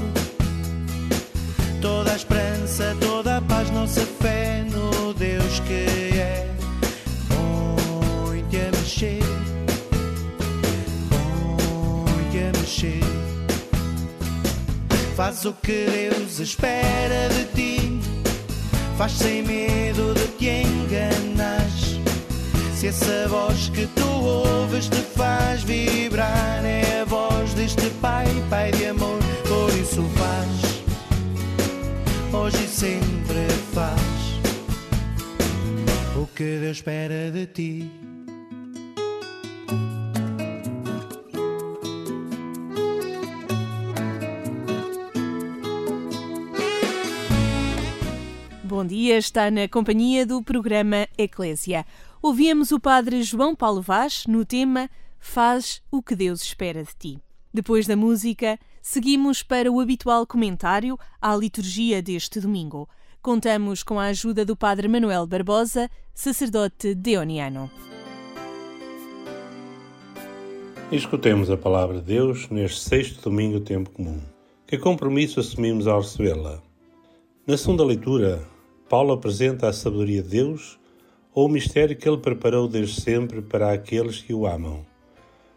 Toda 1.81 2.13
a 2.13 2.17
esperança, 2.17 2.97
toda 3.01 3.39
a 3.39 3.41
paz, 3.43 3.71
nossa 3.71 4.07
fé 4.21 4.63
que 5.73 6.19
é. 6.19 6.47
Põe-te 7.29 8.57
a 8.57 8.71
mexer, 8.71 9.23
põe-te 11.11 12.39
a 12.39 12.59
mexer. 12.59 13.01
Faz 15.17 15.45
o 15.45 15.53
que 15.55 15.87
Deus 15.87 16.41
espera 16.41 17.29
de 17.29 17.45
ti, 17.55 18.01
faz 18.97 19.13
sem 19.13 19.43
medo 19.43 20.15
de 20.15 20.27
te 20.39 20.63
enganares. 20.63 22.01
Se 22.75 22.89
essa 22.89 23.29
voz 23.29 23.69
que 23.69 23.87
tu 23.87 24.09
ouves 24.09 24.89
te 24.89 25.03
faz 25.17 25.63
vibrar, 25.63 26.65
é 26.65 27.03
a 27.03 27.05
voz 27.05 27.55
deste 27.55 27.89
Pai, 28.01 28.27
Pai 28.51 28.73
de 28.73 28.87
amor, 28.87 29.19
por 29.47 29.71
isso 29.79 30.03
faz 30.17 30.83
hoje 32.35 32.65
e 32.65 32.69
sempre 32.69 33.47
faz 33.73 34.12
o 36.23 36.27
que 36.29 36.61
Deus 36.61 36.77
espera 36.77 37.33
de 37.33 37.47
ti. 37.47 37.91
Bom 48.63 48.87
dia, 48.87 49.19
está 49.19 49.51
na 49.51 49.67
companhia 49.67 50.25
do 50.25 50.41
programa 50.45 51.09
Eclésia. 51.19 51.85
Ouvimos 52.23 52.71
o 52.71 52.79
Padre 52.79 53.25
João 53.25 53.57
Paulo 53.57 53.83
Vaz 53.83 54.25
no 54.29 54.45
tema 54.45 54.89
Faz 55.19 55.83
o 55.91 56.01
que 56.01 56.15
Deus 56.15 56.41
espera 56.43 56.85
de 56.85 56.95
ti. 56.97 57.23
Depois 57.53 57.89
da 57.89 57.97
música, 57.97 58.61
seguimos 58.81 59.43
para 59.43 59.73
o 59.73 59.81
habitual 59.81 60.25
comentário 60.25 60.97
à 61.21 61.35
liturgia 61.35 62.01
deste 62.01 62.39
domingo. 62.39 62.89
Contamos 63.23 63.85
com 63.85 64.01
a 64.01 64.07
ajuda 64.07 64.45
do 64.45 64.57
Padre 64.57 64.89
Manuel 64.89 65.29
Barbosa, 65.29 65.89
sacerdote 66.13 66.93
deoniano. 66.93 67.71
Escutemos 70.91 71.49
a 71.49 71.57
palavra 71.57 72.01
de 72.01 72.07
Deus 72.07 72.49
neste 72.49 72.81
sexto 72.81 73.31
domingo 73.31 73.61
do 73.61 73.65
tempo 73.65 73.91
comum. 73.91 74.21
Que 74.67 74.77
compromisso 74.77 75.39
assumimos 75.39 75.87
ao 75.87 76.01
recebê-la? 76.01 76.61
Na 77.47 77.57
segunda 77.57 77.85
leitura, 77.85 78.43
Paulo 78.89 79.13
apresenta 79.13 79.69
a 79.69 79.73
sabedoria 79.73 80.21
de 80.21 80.31
Deus 80.31 80.81
ou 81.33 81.47
o 81.47 81.49
mistério 81.49 81.97
que 81.97 82.09
ele 82.09 82.19
preparou 82.19 82.67
desde 82.67 83.01
sempre 83.03 83.41
para 83.41 83.73
aqueles 83.73 84.21
que 84.21 84.35
o 84.35 84.49
amam, 84.49 84.85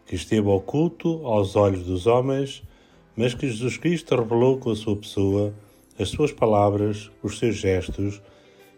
que 0.06 0.14
esteve 0.14 0.46
oculto 0.46 1.26
aos 1.26 1.56
olhos 1.56 1.82
dos 1.82 2.06
homens, 2.06 2.62
mas 3.16 3.34
que 3.34 3.48
Jesus 3.48 3.76
Cristo 3.76 4.14
revelou 4.14 4.56
com 4.56 4.70
a 4.70 4.76
sua 4.76 4.94
pessoa, 4.94 5.52
as 5.98 6.08
suas 6.08 6.32
palavras, 6.32 7.10
os 7.22 7.38
seus 7.38 7.56
gestos 7.56 8.20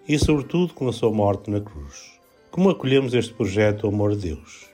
e, 0.07 0.19
sobretudo, 0.19 0.75
com 0.75 0.89
a 0.89 0.93
sua 0.93 1.11
morte 1.11 1.51
na 1.51 1.61
cruz. 1.61 2.19
Como 2.51 2.71
acolhemos 2.71 3.15
este 3.15 3.35
projeto 3.35 3.83
do 3.83 3.89
amor 3.89 4.17
de 4.17 4.29
Deus? 4.29 4.67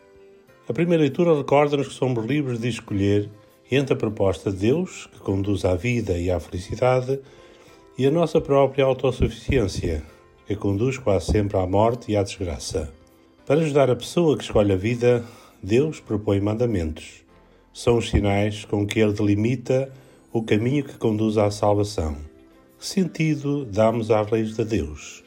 A 0.69 0.73
primeira 0.73 1.03
leitura 1.03 1.37
recorda-nos 1.37 1.89
que 1.89 1.95
somos 1.95 2.25
livres 2.25 2.61
de 2.61 2.69
escolher 2.69 3.29
entre 3.71 3.95
a 3.95 3.97
proposta 3.97 4.51
de 4.51 4.59
Deus, 4.59 5.09
que 5.13 5.19
conduz 5.19 5.65
à 5.65 5.75
vida 5.75 6.19
e 6.19 6.31
à 6.31 6.39
felicidade, 6.39 7.19
e 7.99 8.07
a 8.07 8.11
nossa 8.11 8.41
própria 8.41 8.85
autossuficiência, 8.85 10.03
que 10.47 10.57
conduz 10.57 10.99
quase 10.99 11.27
sempre 11.27 11.57
à 11.59 11.67
morte 11.67 12.13
e 12.13 12.17
à 12.17 12.23
desgraça. 12.23 12.93
Para 13.47 13.61
ajudar 13.61 13.91
a 13.91 13.97
pessoa 13.97 14.37
que 14.37 14.45
escolhe 14.45 14.73
a 14.73 14.77
vida, 14.77 15.25
Deus 15.63 16.01
propõe 16.01 16.41
mandamentos. 16.41 17.25
São 17.73 17.99
os 17.99 18.09
sinais 18.09 18.65
com 18.65 18.87
que 18.87 19.01
Ele 19.01 19.13
delimita 19.13 19.93
o 20.33 20.43
caminho 20.43 20.85
que 20.85 20.97
conduz 20.97 21.37
à 21.37 21.51
salvação. 21.51 22.17
Que 22.79 22.87
sentido 22.87 23.65
damos 23.65 24.11
às 24.11 24.31
leis 24.31 24.55
de 24.55 24.65
Deus? 24.65 25.25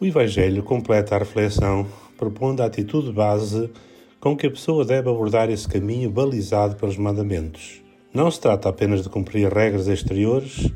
O 0.00 0.06
Evangelho 0.06 0.62
completa 0.62 1.14
a 1.14 1.18
reflexão, 1.18 1.86
propondo 2.16 2.62
a 2.62 2.66
atitude 2.66 3.12
base 3.12 3.70
com 4.18 4.36
que 4.36 4.46
a 4.46 4.50
pessoa 4.50 4.84
deve 4.84 5.08
abordar 5.08 5.50
esse 5.50 5.66
caminho 5.66 6.10
balizado 6.10 6.76
pelos 6.76 6.96
mandamentos. 6.96 7.80
Não 8.12 8.30
se 8.30 8.40
trata 8.40 8.68
apenas 8.68 9.02
de 9.02 9.08
cumprir 9.08 9.52
regras 9.52 9.86
exteriores, 9.88 10.70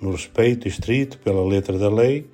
no 0.00 0.12
respeito 0.12 0.68
estrito 0.68 1.18
pela 1.18 1.46
letra 1.46 1.78
da 1.78 1.88
lei, 1.88 2.26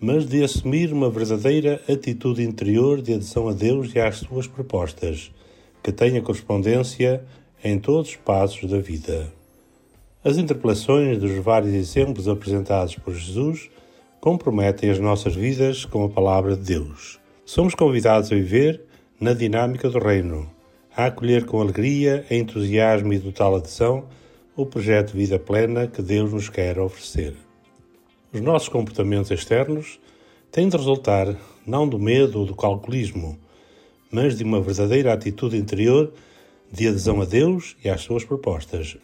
mas 0.00 0.26
de 0.26 0.42
assumir 0.42 0.92
uma 0.92 1.10
verdadeira 1.10 1.80
atitude 1.88 2.42
interior 2.42 3.00
de 3.00 3.14
adesão 3.14 3.48
a 3.48 3.52
Deus 3.52 3.94
e 3.94 4.00
às 4.00 4.16
suas 4.16 4.46
propostas, 4.46 5.30
que 5.82 5.92
tenha 5.92 6.20
correspondência 6.20 7.24
em 7.62 7.78
todos 7.78 8.10
os 8.10 8.16
passos 8.16 8.68
da 8.68 8.78
vida. 8.78 9.39
As 10.22 10.36
interpelações 10.36 11.16
dos 11.16 11.32
vários 11.42 11.72
exemplos 11.72 12.28
apresentados 12.28 12.94
por 12.94 13.14
Jesus 13.14 13.70
comprometem 14.20 14.90
as 14.90 14.98
nossas 14.98 15.34
vidas 15.34 15.86
com 15.86 16.04
a 16.04 16.10
palavra 16.10 16.54
de 16.54 16.62
Deus. 16.62 17.18
Somos 17.42 17.74
convidados 17.74 18.30
a 18.30 18.34
viver 18.34 18.82
na 19.18 19.32
dinâmica 19.32 19.88
do 19.88 19.98
reino, 19.98 20.46
a 20.94 21.06
acolher 21.06 21.46
com 21.46 21.58
alegria, 21.58 22.26
entusiasmo 22.30 23.14
e 23.14 23.18
total 23.18 23.56
adesão 23.56 24.04
o 24.54 24.66
projeto 24.66 25.12
de 25.12 25.16
vida 25.16 25.38
plena 25.38 25.86
que 25.86 26.02
Deus 26.02 26.30
nos 26.34 26.50
quer 26.50 26.78
oferecer. 26.78 27.34
Os 28.30 28.42
nossos 28.42 28.68
comportamentos 28.68 29.30
externos 29.30 29.98
têm 30.52 30.68
de 30.68 30.76
resultar 30.76 31.34
não 31.66 31.88
do 31.88 31.98
medo 31.98 32.40
ou 32.40 32.44
do 32.44 32.54
calculismo, 32.54 33.38
mas 34.10 34.36
de 34.36 34.44
uma 34.44 34.60
verdadeira 34.60 35.14
atitude 35.14 35.56
interior 35.56 36.12
de 36.70 36.88
adesão 36.88 37.22
a 37.22 37.24
Deus 37.24 37.74
e 37.82 37.88
às 37.88 38.02
suas 38.02 38.22
propostas. 38.22 38.98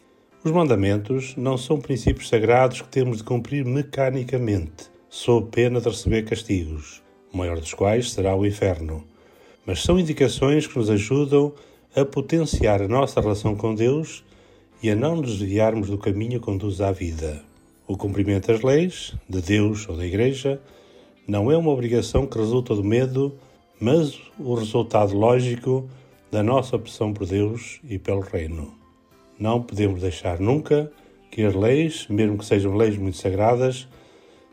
Os 0.46 0.52
mandamentos 0.52 1.34
não 1.36 1.58
são 1.58 1.76
princípios 1.76 2.28
sagrados 2.28 2.80
que 2.80 2.86
temos 2.86 3.16
de 3.16 3.24
cumprir 3.24 3.64
mecanicamente, 3.64 4.88
sob 5.10 5.48
pena 5.50 5.80
de 5.80 5.88
receber 5.88 6.22
castigos, 6.22 7.02
o 7.34 7.36
maior 7.36 7.58
dos 7.58 7.74
quais 7.74 8.12
será 8.12 8.32
o 8.36 8.46
inferno. 8.46 9.02
Mas 9.66 9.82
são 9.82 9.98
indicações 9.98 10.64
que 10.64 10.78
nos 10.78 10.88
ajudam 10.88 11.52
a 11.96 12.04
potenciar 12.04 12.80
a 12.80 12.86
nossa 12.86 13.20
relação 13.20 13.56
com 13.56 13.74
Deus 13.74 14.22
e 14.80 14.88
a 14.88 14.94
não 14.94 15.16
nos 15.16 15.36
desviarmos 15.40 15.90
do 15.90 15.98
caminho 15.98 16.38
que 16.38 16.46
conduz 16.46 16.80
à 16.80 16.92
vida. 16.92 17.42
O 17.84 17.96
cumprimento 17.96 18.46
das 18.46 18.62
leis, 18.62 19.16
de 19.28 19.42
Deus 19.42 19.88
ou 19.88 19.96
da 19.96 20.06
Igreja, 20.06 20.60
não 21.26 21.50
é 21.50 21.56
uma 21.56 21.72
obrigação 21.72 22.24
que 22.24 22.38
resulta 22.38 22.72
do 22.72 22.84
medo, 22.84 23.34
mas 23.80 24.16
o 24.38 24.54
resultado 24.54 25.12
lógico 25.12 25.90
da 26.30 26.40
nossa 26.40 26.76
opção 26.76 27.12
por 27.12 27.26
Deus 27.26 27.80
e 27.90 27.98
pelo 27.98 28.20
Reino. 28.20 28.85
Não 29.38 29.62
podemos 29.62 30.00
deixar 30.00 30.40
nunca 30.40 30.90
que 31.30 31.42
as 31.42 31.54
leis, 31.54 32.06
mesmo 32.08 32.38
que 32.38 32.44
sejam 32.44 32.74
leis 32.74 32.96
muito 32.96 33.18
sagradas, 33.18 33.86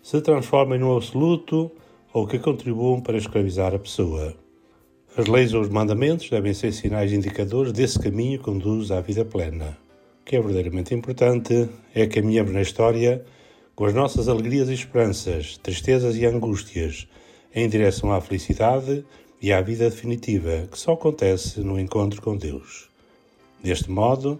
se 0.02 0.20
transformem 0.20 0.80
no 0.80 0.96
absoluto 0.96 1.72
ou 2.14 2.28
que 2.28 2.38
contribuam 2.38 3.00
para 3.00 3.18
escravizar 3.18 3.74
a 3.74 3.80
pessoa. 3.80 4.36
As 5.16 5.28
leis 5.28 5.54
ou 5.54 5.62
os 5.62 5.70
mandamentos 5.70 6.30
devem 6.30 6.54
ser 6.54 6.74
sinais 6.74 7.14
indicadores 7.14 7.72
desse 7.72 8.00
caminho 8.00 8.40
que 8.40 8.46
conduz 8.46 8.92
à 8.92 9.00
vida 9.00 9.24
plena. 9.24 9.78
O 10.22 10.26
que 10.26 10.36
é 10.36 10.40
verdadeiramente 10.42 10.94
importante 10.94 11.70
é 11.94 12.06
que 12.06 12.20
caminhamos 12.20 12.52
na 12.52 12.62
história 12.62 13.24
com 13.76 13.86
as 13.86 13.94
nossas 13.94 14.28
alegrias 14.28 14.70
e 14.70 14.74
esperanças, 14.74 15.58
tristezas 15.58 16.16
e 16.18 16.26
angústias, 16.26 17.08
em 17.56 17.70
direção 17.70 18.12
à 18.12 18.20
felicidade 18.20 19.06
e 19.42 19.54
à 19.54 19.62
vida 19.62 19.90
definitiva, 19.90 20.68
que 20.72 20.78
só 20.78 20.94
acontece 20.94 21.60
no 21.62 21.80
encontro 21.80 22.22
com 22.22 22.36
Deus. 22.36 22.90
Deste 23.62 23.90
modo, 23.90 24.40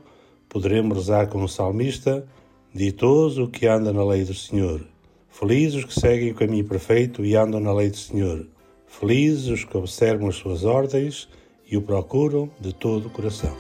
poderemos 0.54 0.96
rezar 0.96 1.28
como 1.28 1.50
salmista: 1.50 2.26
Ditoso 2.74 3.50
que 3.50 3.68
anda 3.68 3.92
na 3.92 4.06
lei 4.06 4.24
do 4.24 4.34
Senhor 4.34 4.94
Felizes 5.34 5.80
os 5.80 5.86
que 5.86 6.00
seguem 6.00 6.32
o 6.32 6.36
caminho 6.36 6.64
perfeito 6.64 7.26
e 7.26 7.36
andam 7.36 7.60
na 7.60 7.74
lei 7.74 7.90
do 7.90 7.98
Senhor. 7.98 8.48
Felizes 8.86 9.48
os 9.48 9.66
que 9.66 9.76
observam 9.76 10.30
as 10.30 10.36
suas 10.36 10.64
ordens 10.64 11.28
e 11.66 11.76
o 11.76 11.82
procuram 11.82 12.52
de 12.60 12.72
todo 12.72 13.08
o 13.08 13.10
coração. 13.10 13.58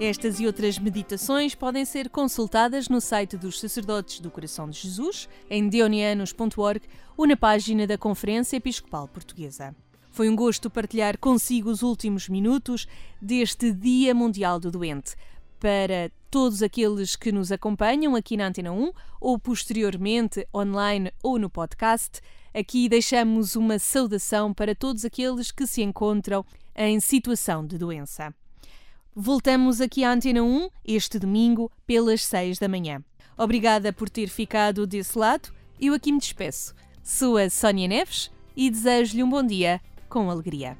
Estas 0.00 0.40
e 0.40 0.46
outras 0.46 0.78
meditações 0.78 1.54
podem 1.54 1.84
ser 1.84 2.08
consultadas 2.08 2.88
no 2.88 3.00
site 3.00 3.36
dos 3.36 3.60
Sacerdotes 3.60 4.20
do 4.20 4.30
Coração 4.30 4.70
de 4.70 4.80
Jesus, 4.80 5.28
em 5.50 5.68
deonianos.org 5.68 6.80
ou 7.14 7.26
na 7.26 7.36
página 7.36 7.86
da 7.86 7.98
Conferência 7.98 8.56
Episcopal 8.56 9.06
Portuguesa. 9.06 9.76
Foi 10.18 10.28
um 10.28 10.34
gosto 10.34 10.68
partilhar 10.68 11.16
consigo 11.16 11.70
os 11.70 11.80
últimos 11.80 12.28
minutos 12.28 12.88
deste 13.22 13.70
Dia 13.70 14.12
Mundial 14.12 14.58
do 14.58 14.68
Doente 14.68 15.14
para 15.60 16.10
todos 16.28 16.60
aqueles 16.60 17.14
que 17.14 17.30
nos 17.30 17.52
acompanham 17.52 18.16
aqui 18.16 18.36
na 18.36 18.48
Antena 18.48 18.72
1 18.72 18.92
ou 19.20 19.38
posteriormente 19.38 20.44
online 20.52 21.12
ou 21.22 21.38
no 21.38 21.48
podcast. 21.48 22.20
Aqui 22.52 22.88
deixamos 22.88 23.54
uma 23.54 23.78
saudação 23.78 24.52
para 24.52 24.74
todos 24.74 25.04
aqueles 25.04 25.52
que 25.52 25.68
se 25.68 25.82
encontram 25.82 26.44
em 26.74 26.98
situação 26.98 27.64
de 27.64 27.78
doença. 27.78 28.34
Voltamos 29.14 29.80
aqui 29.80 30.02
à 30.02 30.10
Antena 30.10 30.42
1 30.42 30.68
este 30.84 31.20
domingo 31.20 31.70
pelas 31.86 32.24
6 32.24 32.58
da 32.58 32.66
manhã. 32.66 33.04
Obrigada 33.36 33.92
por 33.92 34.10
ter 34.10 34.26
ficado 34.26 34.84
desse 34.84 35.16
lado. 35.16 35.54
Eu 35.80 35.94
aqui 35.94 36.10
me 36.10 36.18
despeço. 36.18 36.74
Sou 37.04 37.36
a 37.36 37.48
Sónia 37.48 37.86
Neves 37.86 38.32
e 38.56 38.68
desejo-lhe 38.68 39.22
um 39.22 39.30
bom 39.30 39.46
dia 39.46 39.80
com 40.08 40.30
alegria. 40.30 40.76